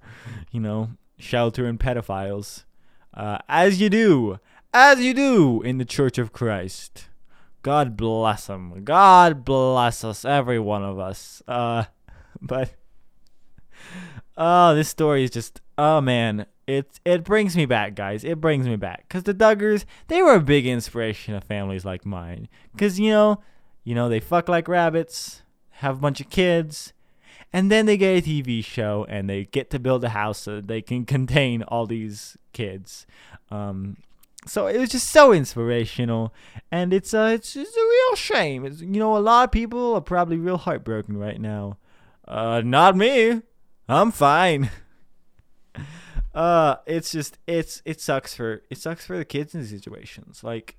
[0.53, 2.63] you know, sheltering pedophiles
[3.15, 4.39] uh, as you do,
[4.73, 7.09] as you do in the Church of Christ.
[7.63, 8.83] God bless them.
[8.85, 11.43] God bless us, every one of us.
[11.47, 11.85] Uh,
[12.41, 12.75] but
[14.37, 18.25] oh, this story is just oh man, it it brings me back, guys.
[18.25, 22.05] It brings me back because the Duggars they were a big inspiration of families like
[22.05, 22.49] mine.
[22.77, 23.43] Cause you know,
[23.85, 26.93] you know they fuck like rabbits, have a bunch of kids,
[27.53, 30.57] and then they get a TV show and they get to build a house so
[30.57, 33.07] that they can contain all these kids.
[33.51, 33.99] Um,
[34.47, 36.35] so it was just so inspirational,
[36.71, 38.65] and it's uh, it's, it's a real shame.
[38.65, 41.79] It's, you know, a lot of people are probably real heartbroken right now.
[42.27, 43.43] Uh, not me.
[43.89, 44.71] I'm fine.
[46.35, 50.43] uh, it's just it's it sucks for it sucks for the kids in these situations.
[50.43, 50.77] Like,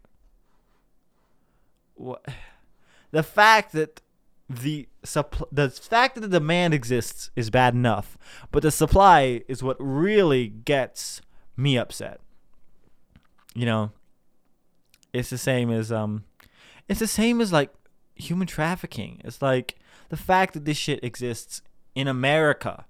[1.93, 2.25] what
[3.11, 4.01] the fact that
[4.61, 8.17] the supply, the fact that the demand exists is bad enough,
[8.51, 11.21] but the supply is what really gets
[11.55, 12.19] me upset.
[13.53, 13.91] You know,
[15.11, 16.23] it's the same as um,
[16.87, 17.71] it's the same as like
[18.15, 19.21] human trafficking.
[19.23, 19.75] It's like
[20.09, 21.61] the fact that this shit exists
[21.95, 22.85] in America.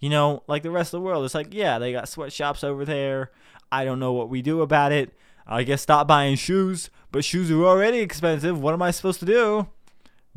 [0.00, 2.84] You know, like the rest of the world, it's like yeah, they got sweatshops over
[2.84, 3.30] there.
[3.70, 5.12] I don't know what we do about it.
[5.46, 8.60] I guess stop buying shoes, but shoes are already expensive.
[8.60, 9.68] What am I supposed to do?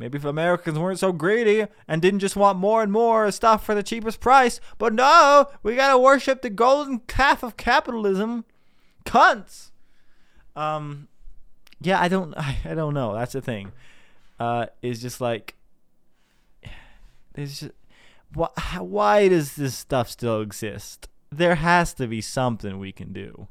[0.01, 3.75] Maybe if Americans weren't so greedy and didn't just want more and more stuff for
[3.75, 8.45] the cheapest price, but no, we gotta worship the golden calf of capitalism.
[9.05, 9.69] Cunts.
[10.55, 11.07] Um,
[11.79, 13.13] yeah, I don't, I, I don't know.
[13.13, 13.71] That's the thing.
[14.39, 15.53] Uh, is just like,
[17.33, 17.73] there's just,
[18.33, 21.07] why, why does this stuff still exist?
[21.31, 23.47] There has to be something we can do.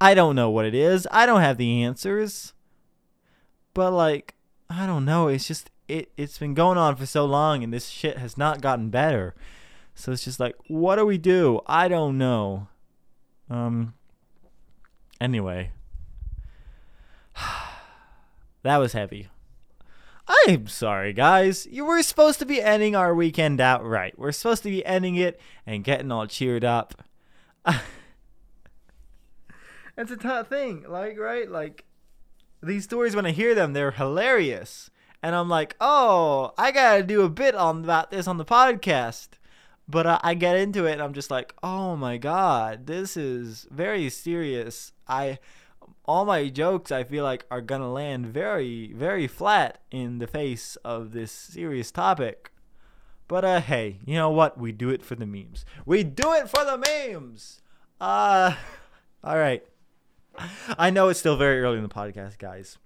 [0.00, 1.08] I don't know what it is.
[1.10, 2.54] I don't have the answers.
[3.74, 4.34] But like,
[4.68, 5.28] I don't know.
[5.28, 8.60] It's just it it's been going on for so long and this shit has not
[8.60, 9.34] gotten better.
[9.94, 11.60] So it's just like, what do we do?
[11.66, 12.68] I don't know.
[13.48, 13.94] Um
[15.20, 15.72] anyway.
[18.62, 19.28] that was heavy.
[20.46, 21.66] I'm sorry, guys.
[21.66, 24.16] You were supposed to be ending our weekend out right.
[24.16, 27.02] We're supposed to be ending it and getting all cheered up.
[30.00, 31.84] It's a tough thing, like right, like
[32.62, 34.90] these stories when I hear them, they're hilarious
[35.22, 39.28] and I'm like, oh, I gotta do a bit on about this on the podcast.
[39.88, 43.66] But uh, I get into it, and I'm just like, oh my god, this is
[43.70, 44.92] very serious.
[45.08, 45.38] I
[46.04, 50.76] all my jokes I feel like are gonna land very, very flat in the face
[50.84, 52.52] of this serious topic.
[53.28, 54.58] But uh, hey, you know what?
[54.58, 55.64] We do it for the memes.
[55.86, 57.60] We do it for the memes.
[58.00, 58.54] Uh,
[59.24, 59.64] all right.
[60.78, 62.78] I know it's still very early in the podcast, guys.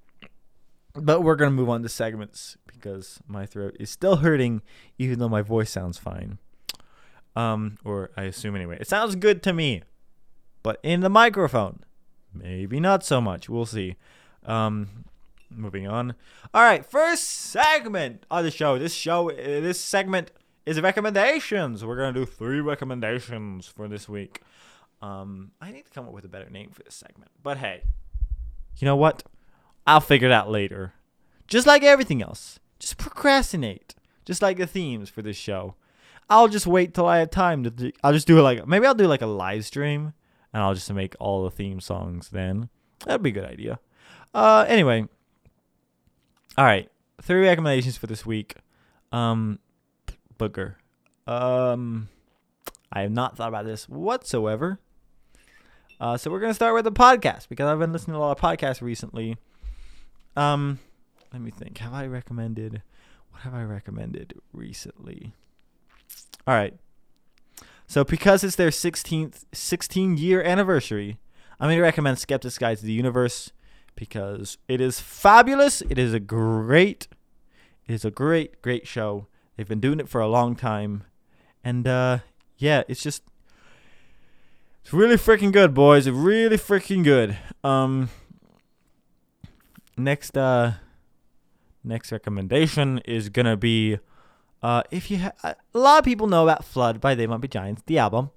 [0.97, 4.63] But we're going to move on to segments because my throat is still hurting,
[4.99, 6.39] even though my voice sounds fine.
[7.35, 8.79] Um, or I assume anyway.
[8.81, 9.83] It sounds good to me,
[10.63, 11.81] but in the microphone,
[12.33, 13.49] maybe not so much.
[13.49, 13.97] We'll see.
[14.47, 15.05] Um,
[15.51, 16.15] moving on.
[16.53, 18.79] All right, first segment of the show.
[18.79, 20.31] This show, uh, this segment
[20.67, 21.85] is recommendations.
[21.85, 24.43] We're gonna do three recommendations for this week.
[25.03, 27.83] Um, I need to come up with a better name for this segment, but hey,
[28.79, 29.23] you know what?
[29.87, 30.95] I'll figure it out later.
[31.47, 32.59] just like everything else.
[32.79, 35.75] Just procrastinate, just like the themes for this show.
[36.29, 37.71] I'll just wait till I have time to.
[37.71, 40.15] Do, I'll just do it like maybe I'll do like a live stream,
[40.53, 42.31] and I'll just make all the theme songs.
[42.31, 42.69] Then
[43.05, 43.79] that'd be a good idea.
[44.33, 45.07] Uh, anyway,
[46.57, 46.91] all right,
[47.23, 48.55] three recommendations for this week.
[49.13, 49.59] Um,
[50.39, 50.79] Booker.
[51.27, 52.09] Um,
[52.93, 54.81] I have not thought about this whatsoever.
[56.01, 58.37] Uh, so we're gonna start with the podcast because I've been listening to a lot
[58.37, 59.37] of podcasts recently.
[60.37, 60.79] Um,
[61.33, 61.79] let me think.
[61.79, 62.83] Have I recommended?
[63.31, 65.33] What have I recommended recently?
[66.47, 66.75] All right.
[67.87, 71.19] So because it's their 16th 16 year anniversary,
[71.61, 73.53] I'm going to recommend Skeptic's Guide to the Universe
[73.97, 75.83] because it is fabulous.
[75.83, 77.09] It is a great
[77.87, 79.27] it is a great great show.
[79.57, 81.05] They've been doing it for a long time.
[81.63, 82.19] And uh
[82.59, 83.23] yeah, it's just
[84.83, 86.09] it's really freaking good, boys.
[86.09, 87.39] Really freaking good.
[87.63, 88.11] Um
[89.97, 90.73] next uh
[91.83, 93.99] next recommendation is to be
[94.65, 97.49] uh, if you ha- a lot of people know about Flood by They Might Be
[97.49, 98.31] Giants, the album.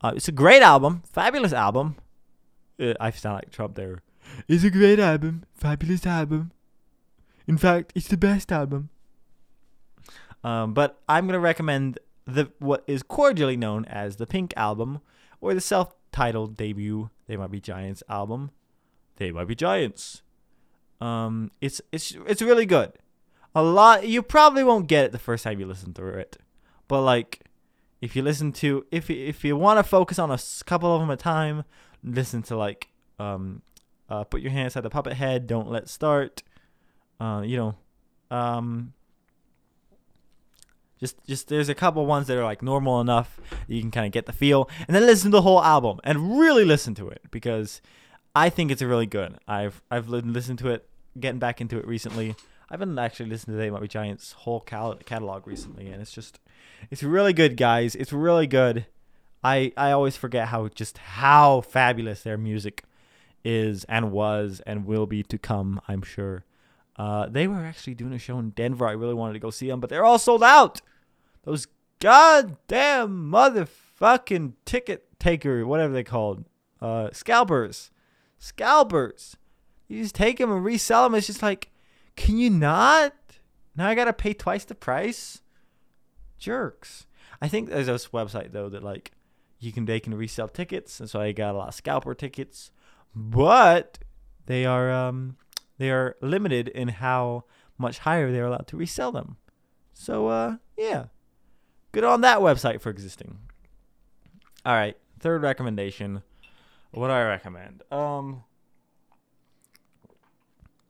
[0.00, 1.96] Uh, it's a great album, fabulous album.
[2.78, 4.02] Uh, I sound like Trump there.
[4.46, 6.52] It's a great album, fabulous album.
[7.48, 8.90] In fact, it's the best album.
[10.44, 15.00] Um, but I'm gonna recommend the what is cordially known as the Pink album,
[15.40, 18.52] or the self-titled debut They Might Be Giants album.
[19.16, 20.22] They Might Be Giants.
[21.02, 22.92] Um, it's it's it's really good.
[23.54, 26.38] A lot you probably won't get it the first time you listen through it.
[26.88, 27.42] But like
[28.02, 31.10] if you listen to if if you want to focus on a couple of them
[31.10, 31.64] at a time
[32.04, 32.88] listen to like
[33.18, 33.62] um
[34.10, 36.42] uh, put your hand inside the puppet head don't let start
[37.20, 37.74] uh you know
[38.30, 38.92] um
[40.98, 44.12] just just there's a couple ones that are like normal enough you can kind of
[44.12, 47.22] get the feel and then listen to the whole album and really listen to it
[47.30, 47.80] because
[48.34, 49.38] i think it's really good.
[49.46, 50.88] I've i've listened to it
[51.18, 52.34] getting back into it recently
[52.72, 56.10] I've been actually listening to They Might Be Giants' whole cal- catalog recently, and it's
[56.10, 56.40] just,
[56.90, 57.94] it's really good, guys.
[57.94, 58.86] It's really good.
[59.44, 62.84] I I always forget how just how fabulous their music
[63.44, 65.82] is and was and will be to come.
[65.86, 66.44] I'm sure.
[66.96, 68.86] Uh, they were actually doing a show in Denver.
[68.86, 70.80] I really wanted to go see them, but they're all sold out.
[71.44, 71.66] Those
[72.00, 76.46] goddamn motherfucking ticket taker, whatever they called,
[76.80, 77.90] uh, scalpers,
[78.38, 79.36] scalpers.
[79.92, 81.14] You just take them and resell them.
[81.14, 81.70] It's just like
[82.16, 83.14] can you not?
[83.76, 85.42] Now I gotta pay twice the price.
[86.38, 87.06] Jerks.
[87.40, 89.12] I think there's this website though that like
[89.58, 92.70] you can they can resell tickets, and so I got a lot of scalper tickets,
[93.14, 93.98] but
[94.46, 95.36] they are um
[95.78, 97.44] they are limited in how
[97.78, 99.36] much higher they're allowed to resell them.
[99.92, 101.06] So uh yeah,
[101.92, 103.38] good on that website for existing.
[104.64, 106.22] All right, third recommendation.
[106.92, 107.82] What do I recommend?
[107.90, 108.44] Um,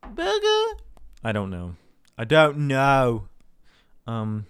[0.09, 0.81] burger
[1.23, 1.75] I don't know.
[2.17, 3.27] I don't know.
[4.05, 4.45] Um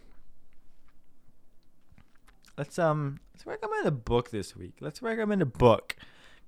[2.57, 4.75] Let's um let's recommend a book this week.
[4.79, 5.95] Let's recommend a book.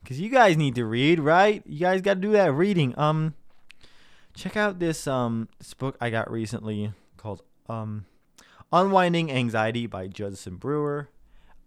[0.06, 1.64] Cuz you guys need to read, right?
[1.66, 2.98] You guys got to do that reading.
[2.98, 3.34] Um
[4.36, 8.06] check out this um this book I got recently called um
[8.72, 11.10] Unwinding Anxiety by Judson Brewer.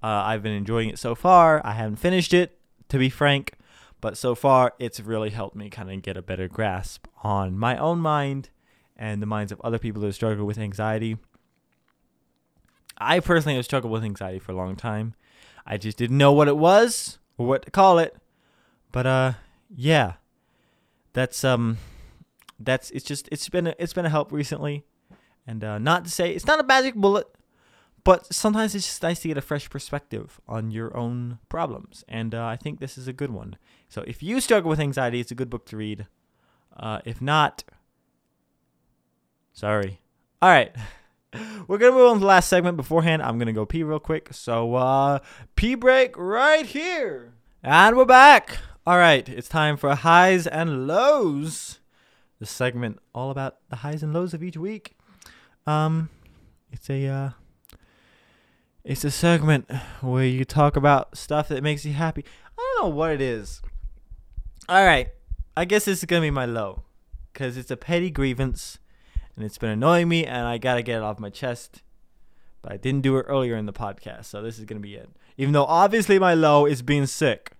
[0.03, 1.61] Uh, I've been enjoying it so far.
[1.64, 2.59] I haven't finished it,
[2.89, 3.55] to be frank.
[4.01, 7.76] But so far, it's really helped me kind of get a better grasp on my
[7.76, 8.51] own mind
[8.96, 11.16] and the minds of other people who struggle with anxiety.
[12.99, 15.14] I personally have struggled with anxiety for a long time.
[15.66, 18.16] I just didn't know what it was or what to call it.
[18.92, 19.32] But uh
[19.74, 20.14] yeah.
[21.12, 21.78] That's um
[22.59, 24.84] that's it's just it's been a, it's been a help recently.
[25.46, 27.26] And uh not to say it's not a magic bullet,
[28.09, 32.04] but sometimes it's just nice to get a fresh perspective on your own problems.
[32.09, 33.59] And uh, I think this is a good one.
[33.90, 36.06] So if you struggle with anxiety, it's a good book to read.
[36.74, 37.64] Uh, if not,
[39.52, 40.00] sorry.
[40.40, 40.74] All right.
[41.68, 42.78] We're going to move on to the last segment.
[42.78, 44.32] Beforehand, I'm going to go pee real quick.
[44.32, 45.18] So, uh,
[45.54, 47.34] pee break right here.
[47.62, 48.56] And we're back.
[48.86, 49.28] All right.
[49.28, 51.80] It's time for highs and lows.
[52.38, 54.96] The segment all about the highs and lows of each week.
[55.66, 56.09] Um,
[56.72, 57.30] it's a, uh,
[58.89, 59.70] it's a segment
[60.01, 62.24] where you talk about stuff that makes you happy.
[62.59, 63.61] I don't know what it is.
[64.66, 65.09] All right.
[65.55, 66.84] I guess this is going to be my low
[67.30, 68.78] because it's a petty grievance
[69.36, 71.82] and it's been annoying me and I got to get it off my chest.
[72.62, 74.95] But I didn't do it earlier in the podcast, so this is going to be
[74.95, 75.11] it.
[75.36, 77.53] Even though obviously my low is being sick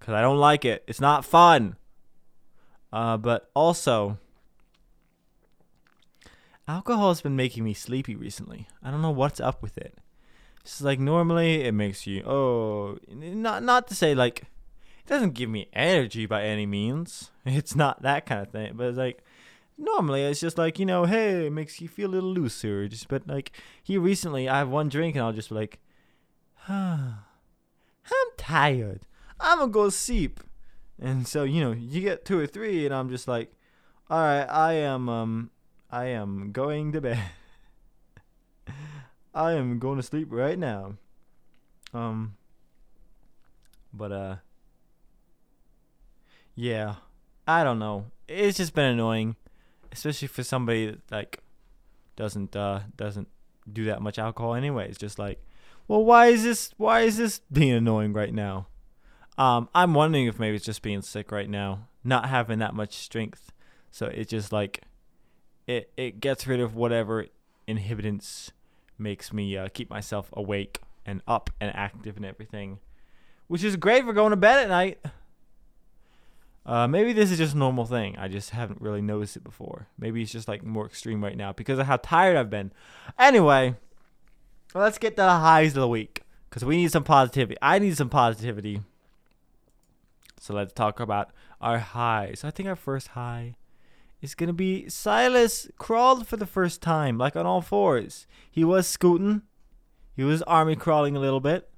[0.00, 0.82] because I don't like it.
[0.88, 1.76] It's not fun.
[2.92, 4.18] Uh, but also,
[6.66, 8.66] alcohol has been making me sleepy recently.
[8.82, 9.96] I don't know what's up with it.
[10.62, 15.50] It's like normally it makes you oh not not to say like it doesn't give
[15.50, 17.30] me energy by any means.
[17.44, 19.24] It's not that kind of thing, but it's like
[19.76, 22.86] normally it's just like you know, hey, it makes you feel a little looser.
[22.86, 23.50] Just but like
[23.82, 25.80] he recently, I have one drink and I'll just be like,
[26.68, 27.24] ah,
[28.06, 29.02] I'm tired.
[29.40, 30.40] I'm gonna go sleep.
[31.00, 33.52] And so you know, you get two or three, and I'm just like,
[34.08, 35.50] all right, I am um,
[35.90, 37.18] I am going to bed.
[39.34, 40.94] I am going to sleep right now.
[41.94, 42.36] Um,
[43.92, 44.36] but uh,
[46.54, 46.96] yeah,
[47.46, 48.06] I don't know.
[48.28, 49.36] It's just been annoying,
[49.90, 51.40] especially for somebody that like
[52.16, 53.28] doesn't uh doesn't
[53.70, 54.88] do that much alcohol anyway.
[54.88, 55.40] It's just like,
[55.88, 58.66] well, why is this why is this being annoying right now?
[59.38, 62.94] Um, I'm wondering if maybe it's just being sick right now, not having that much
[62.94, 63.50] strength.
[63.90, 64.82] So it just like
[65.66, 67.26] it it gets rid of whatever
[67.68, 68.50] inhibitants
[69.02, 72.78] makes me uh, keep myself awake and up and active and everything,
[73.48, 74.98] which is great for going to bed at night.
[76.64, 78.16] Uh, maybe this is just a normal thing.
[78.16, 79.88] I just haven't really noticed it before.
[79.98, 82.72] Maybe it's just like more extreme right now because of how tired I've been.
[83.18, 83.74] Anyway,
[84.74, 87.58] let's get to the highs of the week because we need some positivity.
[87.60, 88.80] I need some positivity.
[90.38, 91.30] So let's talk about
[91.60, 92.42] our highs.
[92.44, 93.56] I think our first high
[94.22, 98.26] is gonna be Silas crawled for the first time, like on all fours.
[98.50, 99.42] He was scooting,
[100.14, 101.68] he was army crawling a little bit,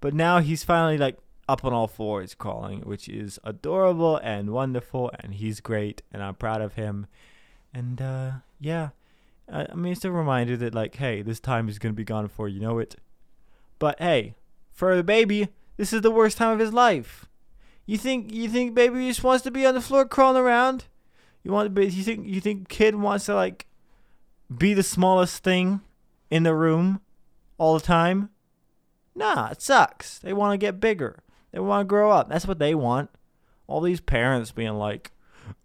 [0.00, 5.10] but now he's finally like up on all fours crawling, which is adorable and wonderful,
[5.20, 7.06] and he's great, and I'm proud of him.
[7.72, 8.90] And uh, yeah,
[9.50, 12.24] I, I mean it's a reminder that like, hey, this time is gonna be gone
[12.24, 12.96] before you know it.
[13.78, 14.34] But hey,
[14.72, 17.26] for the baby, this is the worst time of his life.
[17.84, 20.84] You think you think baby just wants to be on the floor crawling around?
[21.42, 21.86] You want to be?
[21.86, 23.66] You think you think kid wants to like
[24.56, 25.80] be the smallest thing
[26.30, 27.00] in the room
[27.56, 28.30] all the time?
[29.14, 30.18] Nah, it sucks.
[30.18, 31.22] They want to get bigger.
[31.52, 32.28] They want to grow up.
[32.28, 33.10] That's what they want.
[33.66, 35.12] All these parents being like,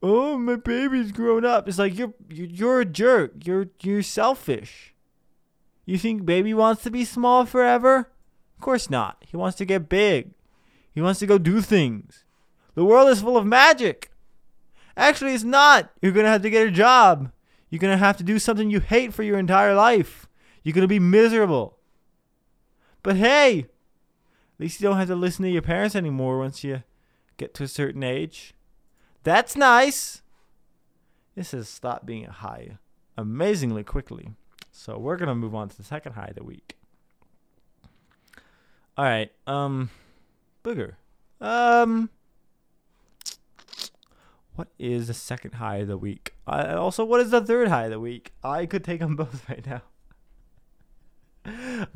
[0.01, 3.45] "Oh, my baby's grown up." It's like you're you're a jerk.
[3.45, 4.93] You're you're selfish.
[5.85, 8.11] You think baby wants to be small forever?
[8.55, 9.23] Of course not.
[9.27, 10.31] He wants to get big.
[10.93, 12.23] He wants to go do things.
[12.75, 14.09] The world is full of magic.
[14.95, 15.91] Actually, it's not.
[16.01, 17.31] You're going to have to get a job.
[17.69, 20.27] You're going to have to do something you hate for your entire life.
[20.63, 21.77] You're going to be miserable.
[23.01, 26.83] But hey, at least you don't have to listen to your parents anymore once you
[27.37, 28.53] get to a certain age.
[29.23, 30.21] That's nice.
[31.35, 32.77] This has stopped being a high
[33.17, 34.29] amazingly quickly.
[34.71, 36.77] So we're going to move on to the second high of the week.
[38.97, 39.31] All right.
[39.47, 39.89] Um
[40.63, 40.93] Booger.
[41.41, 42.09] Um
[44.55, 46.33] what is the second high of the week?
[46.45, 48.33] Uh, also, what is the third high of the week?
[48.43, 49.81] I could take them both right now.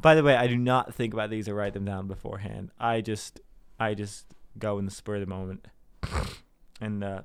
[0.02, 2.72] By the way, I do not think about these or write them down beforehand.
[2.80, 3.40] I just,
[3.80, 4.26] I just
[4.58, 5.68] go in the spur of the moment,
[6.82, 7.22] and uh,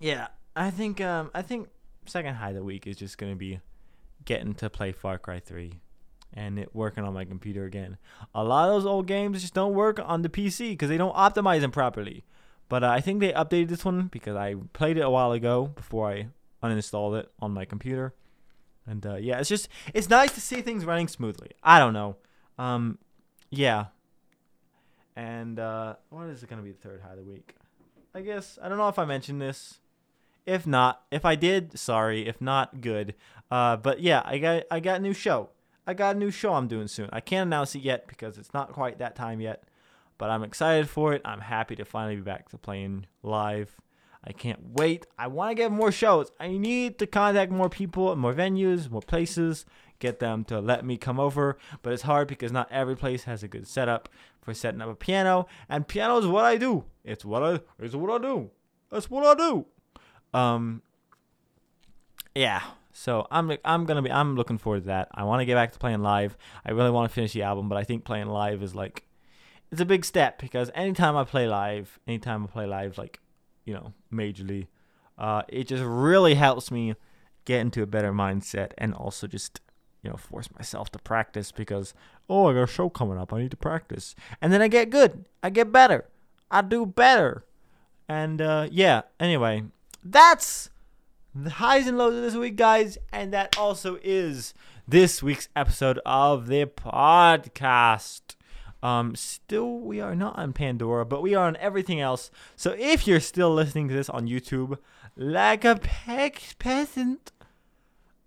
[0.00, 1.68] yeah, I think, um, I think
[2.06, 3.60] second high of the week is just gonna be
[4.24, 5.74] getting to play Far Cry Three,
[6.34, 7.96] and it working on my computer again.
[8.34, 11.14] A lot of those old games just don't work on the PC because they don't
[11.14, 12.24] optimize them properly.
[12.70, 15.66] But uh, I think they updated this one because I played it a while ago
[15.66, 16.28] before I
[16.62, 18.14] uninstalled it on my computer.
[18.86, 21.50] And uh, yeah, it's just it's nice to see things running smoothly.
[21.64, 22.16] I don't know.
[22.58, 22.98] Um,
[23.50, 23.86] yeah.
[25.16, 27.56] And uh, what is it gonna be the third high of the week?
[28.14, 29.80] I guess I don't know if I mentioned this.
[30.46, 32.28] If not, if I did, sorry.
[32.28, 33.14] If not, good.
[33.50, 35.50] Uh, but yeah, I got I got a new show.
[35.88, 37.08] I got a new show I'm doing soon.
[37.12, 39.64] I can't announce it yet because it's not quite that time yet
[40.20, 41.22] but I'm excited for it.
[41.24, 43.74] I'm happy to finally be back to playing live.
[44.22, 45.06] I can't wait.
[45.18, 46.30] I want to get more shows.
[46.38, 49.64] I need to contact more people, more venues, more places,
[49.98, 51.56] get them to let me come over.
[51.80, 54.10] But it's hard because not every place has a good setup
[54.42, 55.46] for setting up a piano.
[55.70, 56.84] And piano is what I do.
[57.02, 58.50] It's what I it's what I do.
[58.90, 59.64] That's what I do.
[60.34, 60.82] Um
[62.34, 62.60] Yeah.
[62.92, 65.08] So I'm I'm gonna be I'm looking forward to that.
[65.14, 66.36] I want to get back to playing live.
[66.66, 69.06] I really want to finish the album, but I think playing live is like
[69.70, 73.20] it's a big step because anytime I play live, anytime I play live, like
[73.64, 74.66] you know, majorly,
[75.18, 76.94] uh, it just really helps me
[77.44, 79.60] get into a better mindset and also just
[80.02, 81.94] you know force myself to practice because
[82.28, 84.90] oh I got a show coming up, I need to practice, and then I get
[84.90, 86.06] good, I get better,
[86.50, 87.44] I do better,
[88.08, 89.02] and uh, yeah.
[89.18, 89.64] Anyway,
[90.02, 90.70] that's
[91.34, 94.52] the highs and lows of this week, guys, and that also is
[94.88, 98.34] this week's episode of the podcast.
[98.82, 102.30] Um, still, we are not on Pandora, but we are on everything else.
[102.56, 104.78] So if you're still listening to this on YouTube,
[105.16, 107.32] like a pe- peasant,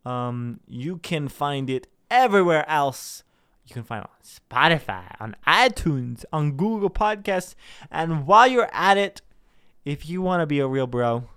[0.05, 3.23] um, you can find it everywhere else.
[3.65, 7.55] You can find it on Spotify, on iTunes, on Google Podcasts,
[7.89, 9.21] and while you're at it,
[9.85, 11.29] if you want to be a real bro,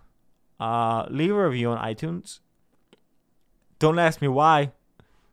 [0.59, 2.41] Uh, leave a review on iTunes.
[3.79, 4.73] Don't ask me why.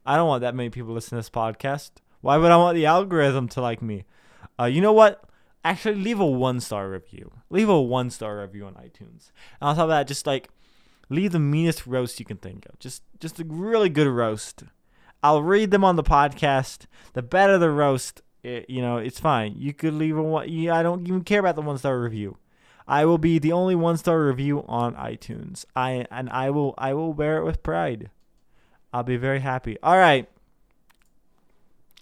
[0.06, 1.92] I don't want that many people listening to this podcast.
[2.24, 4.06] Why would I want the algorithm to like me?
[4.58, 5.26] Uh, you know what?
[5.66, 7.34] Actually, leave a one star review.
[7.50, 9.32] Leave a one star review on iTunes.
[9.60, 10.48] And on top of that, just like
[11.10, 12.80] leave the meanest roast you can think of.
[12.80, 14.64] Just just a really good roast.
[15.22, 16.86] I'll read them on the podcast.
[17.12, 19.56] The better the roast, it, you know, it's fine.
[19.58, 20.48] You could leave a one.
[20.48, 22.38] Yeah, I don't even care about the one star review.
[22.88, 25.66] I will be the only one star review on iTunes.
[25.76, 28.12] I and I will I will bear it with pride.
[28.94, 29.78] I'll be very happy.
[29.84, 30.30] All right.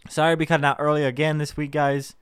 [0.09, 2.15] Sorry to be cutting out early again this week, guys.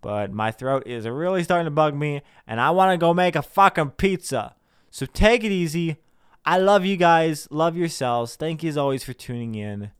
[0.00, 3.36] But my throat is really starting to bug me, and I want to go make
[3.36, 4.54] a fucking pizza.
[4.90, 5.96] So take it easy.
[6.44, 7.46] I love you guys.
[7.50, 8.34] Love yourselves.
[8.34, 9.92] Thank you as always for tuning in.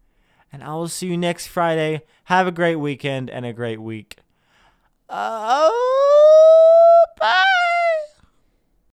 [0.52, 2.02] And I will see you next Friday.
[2.24, 4.16] Have a great weekend and a great week.
[5.08, 7.44] Uh, oh, bye.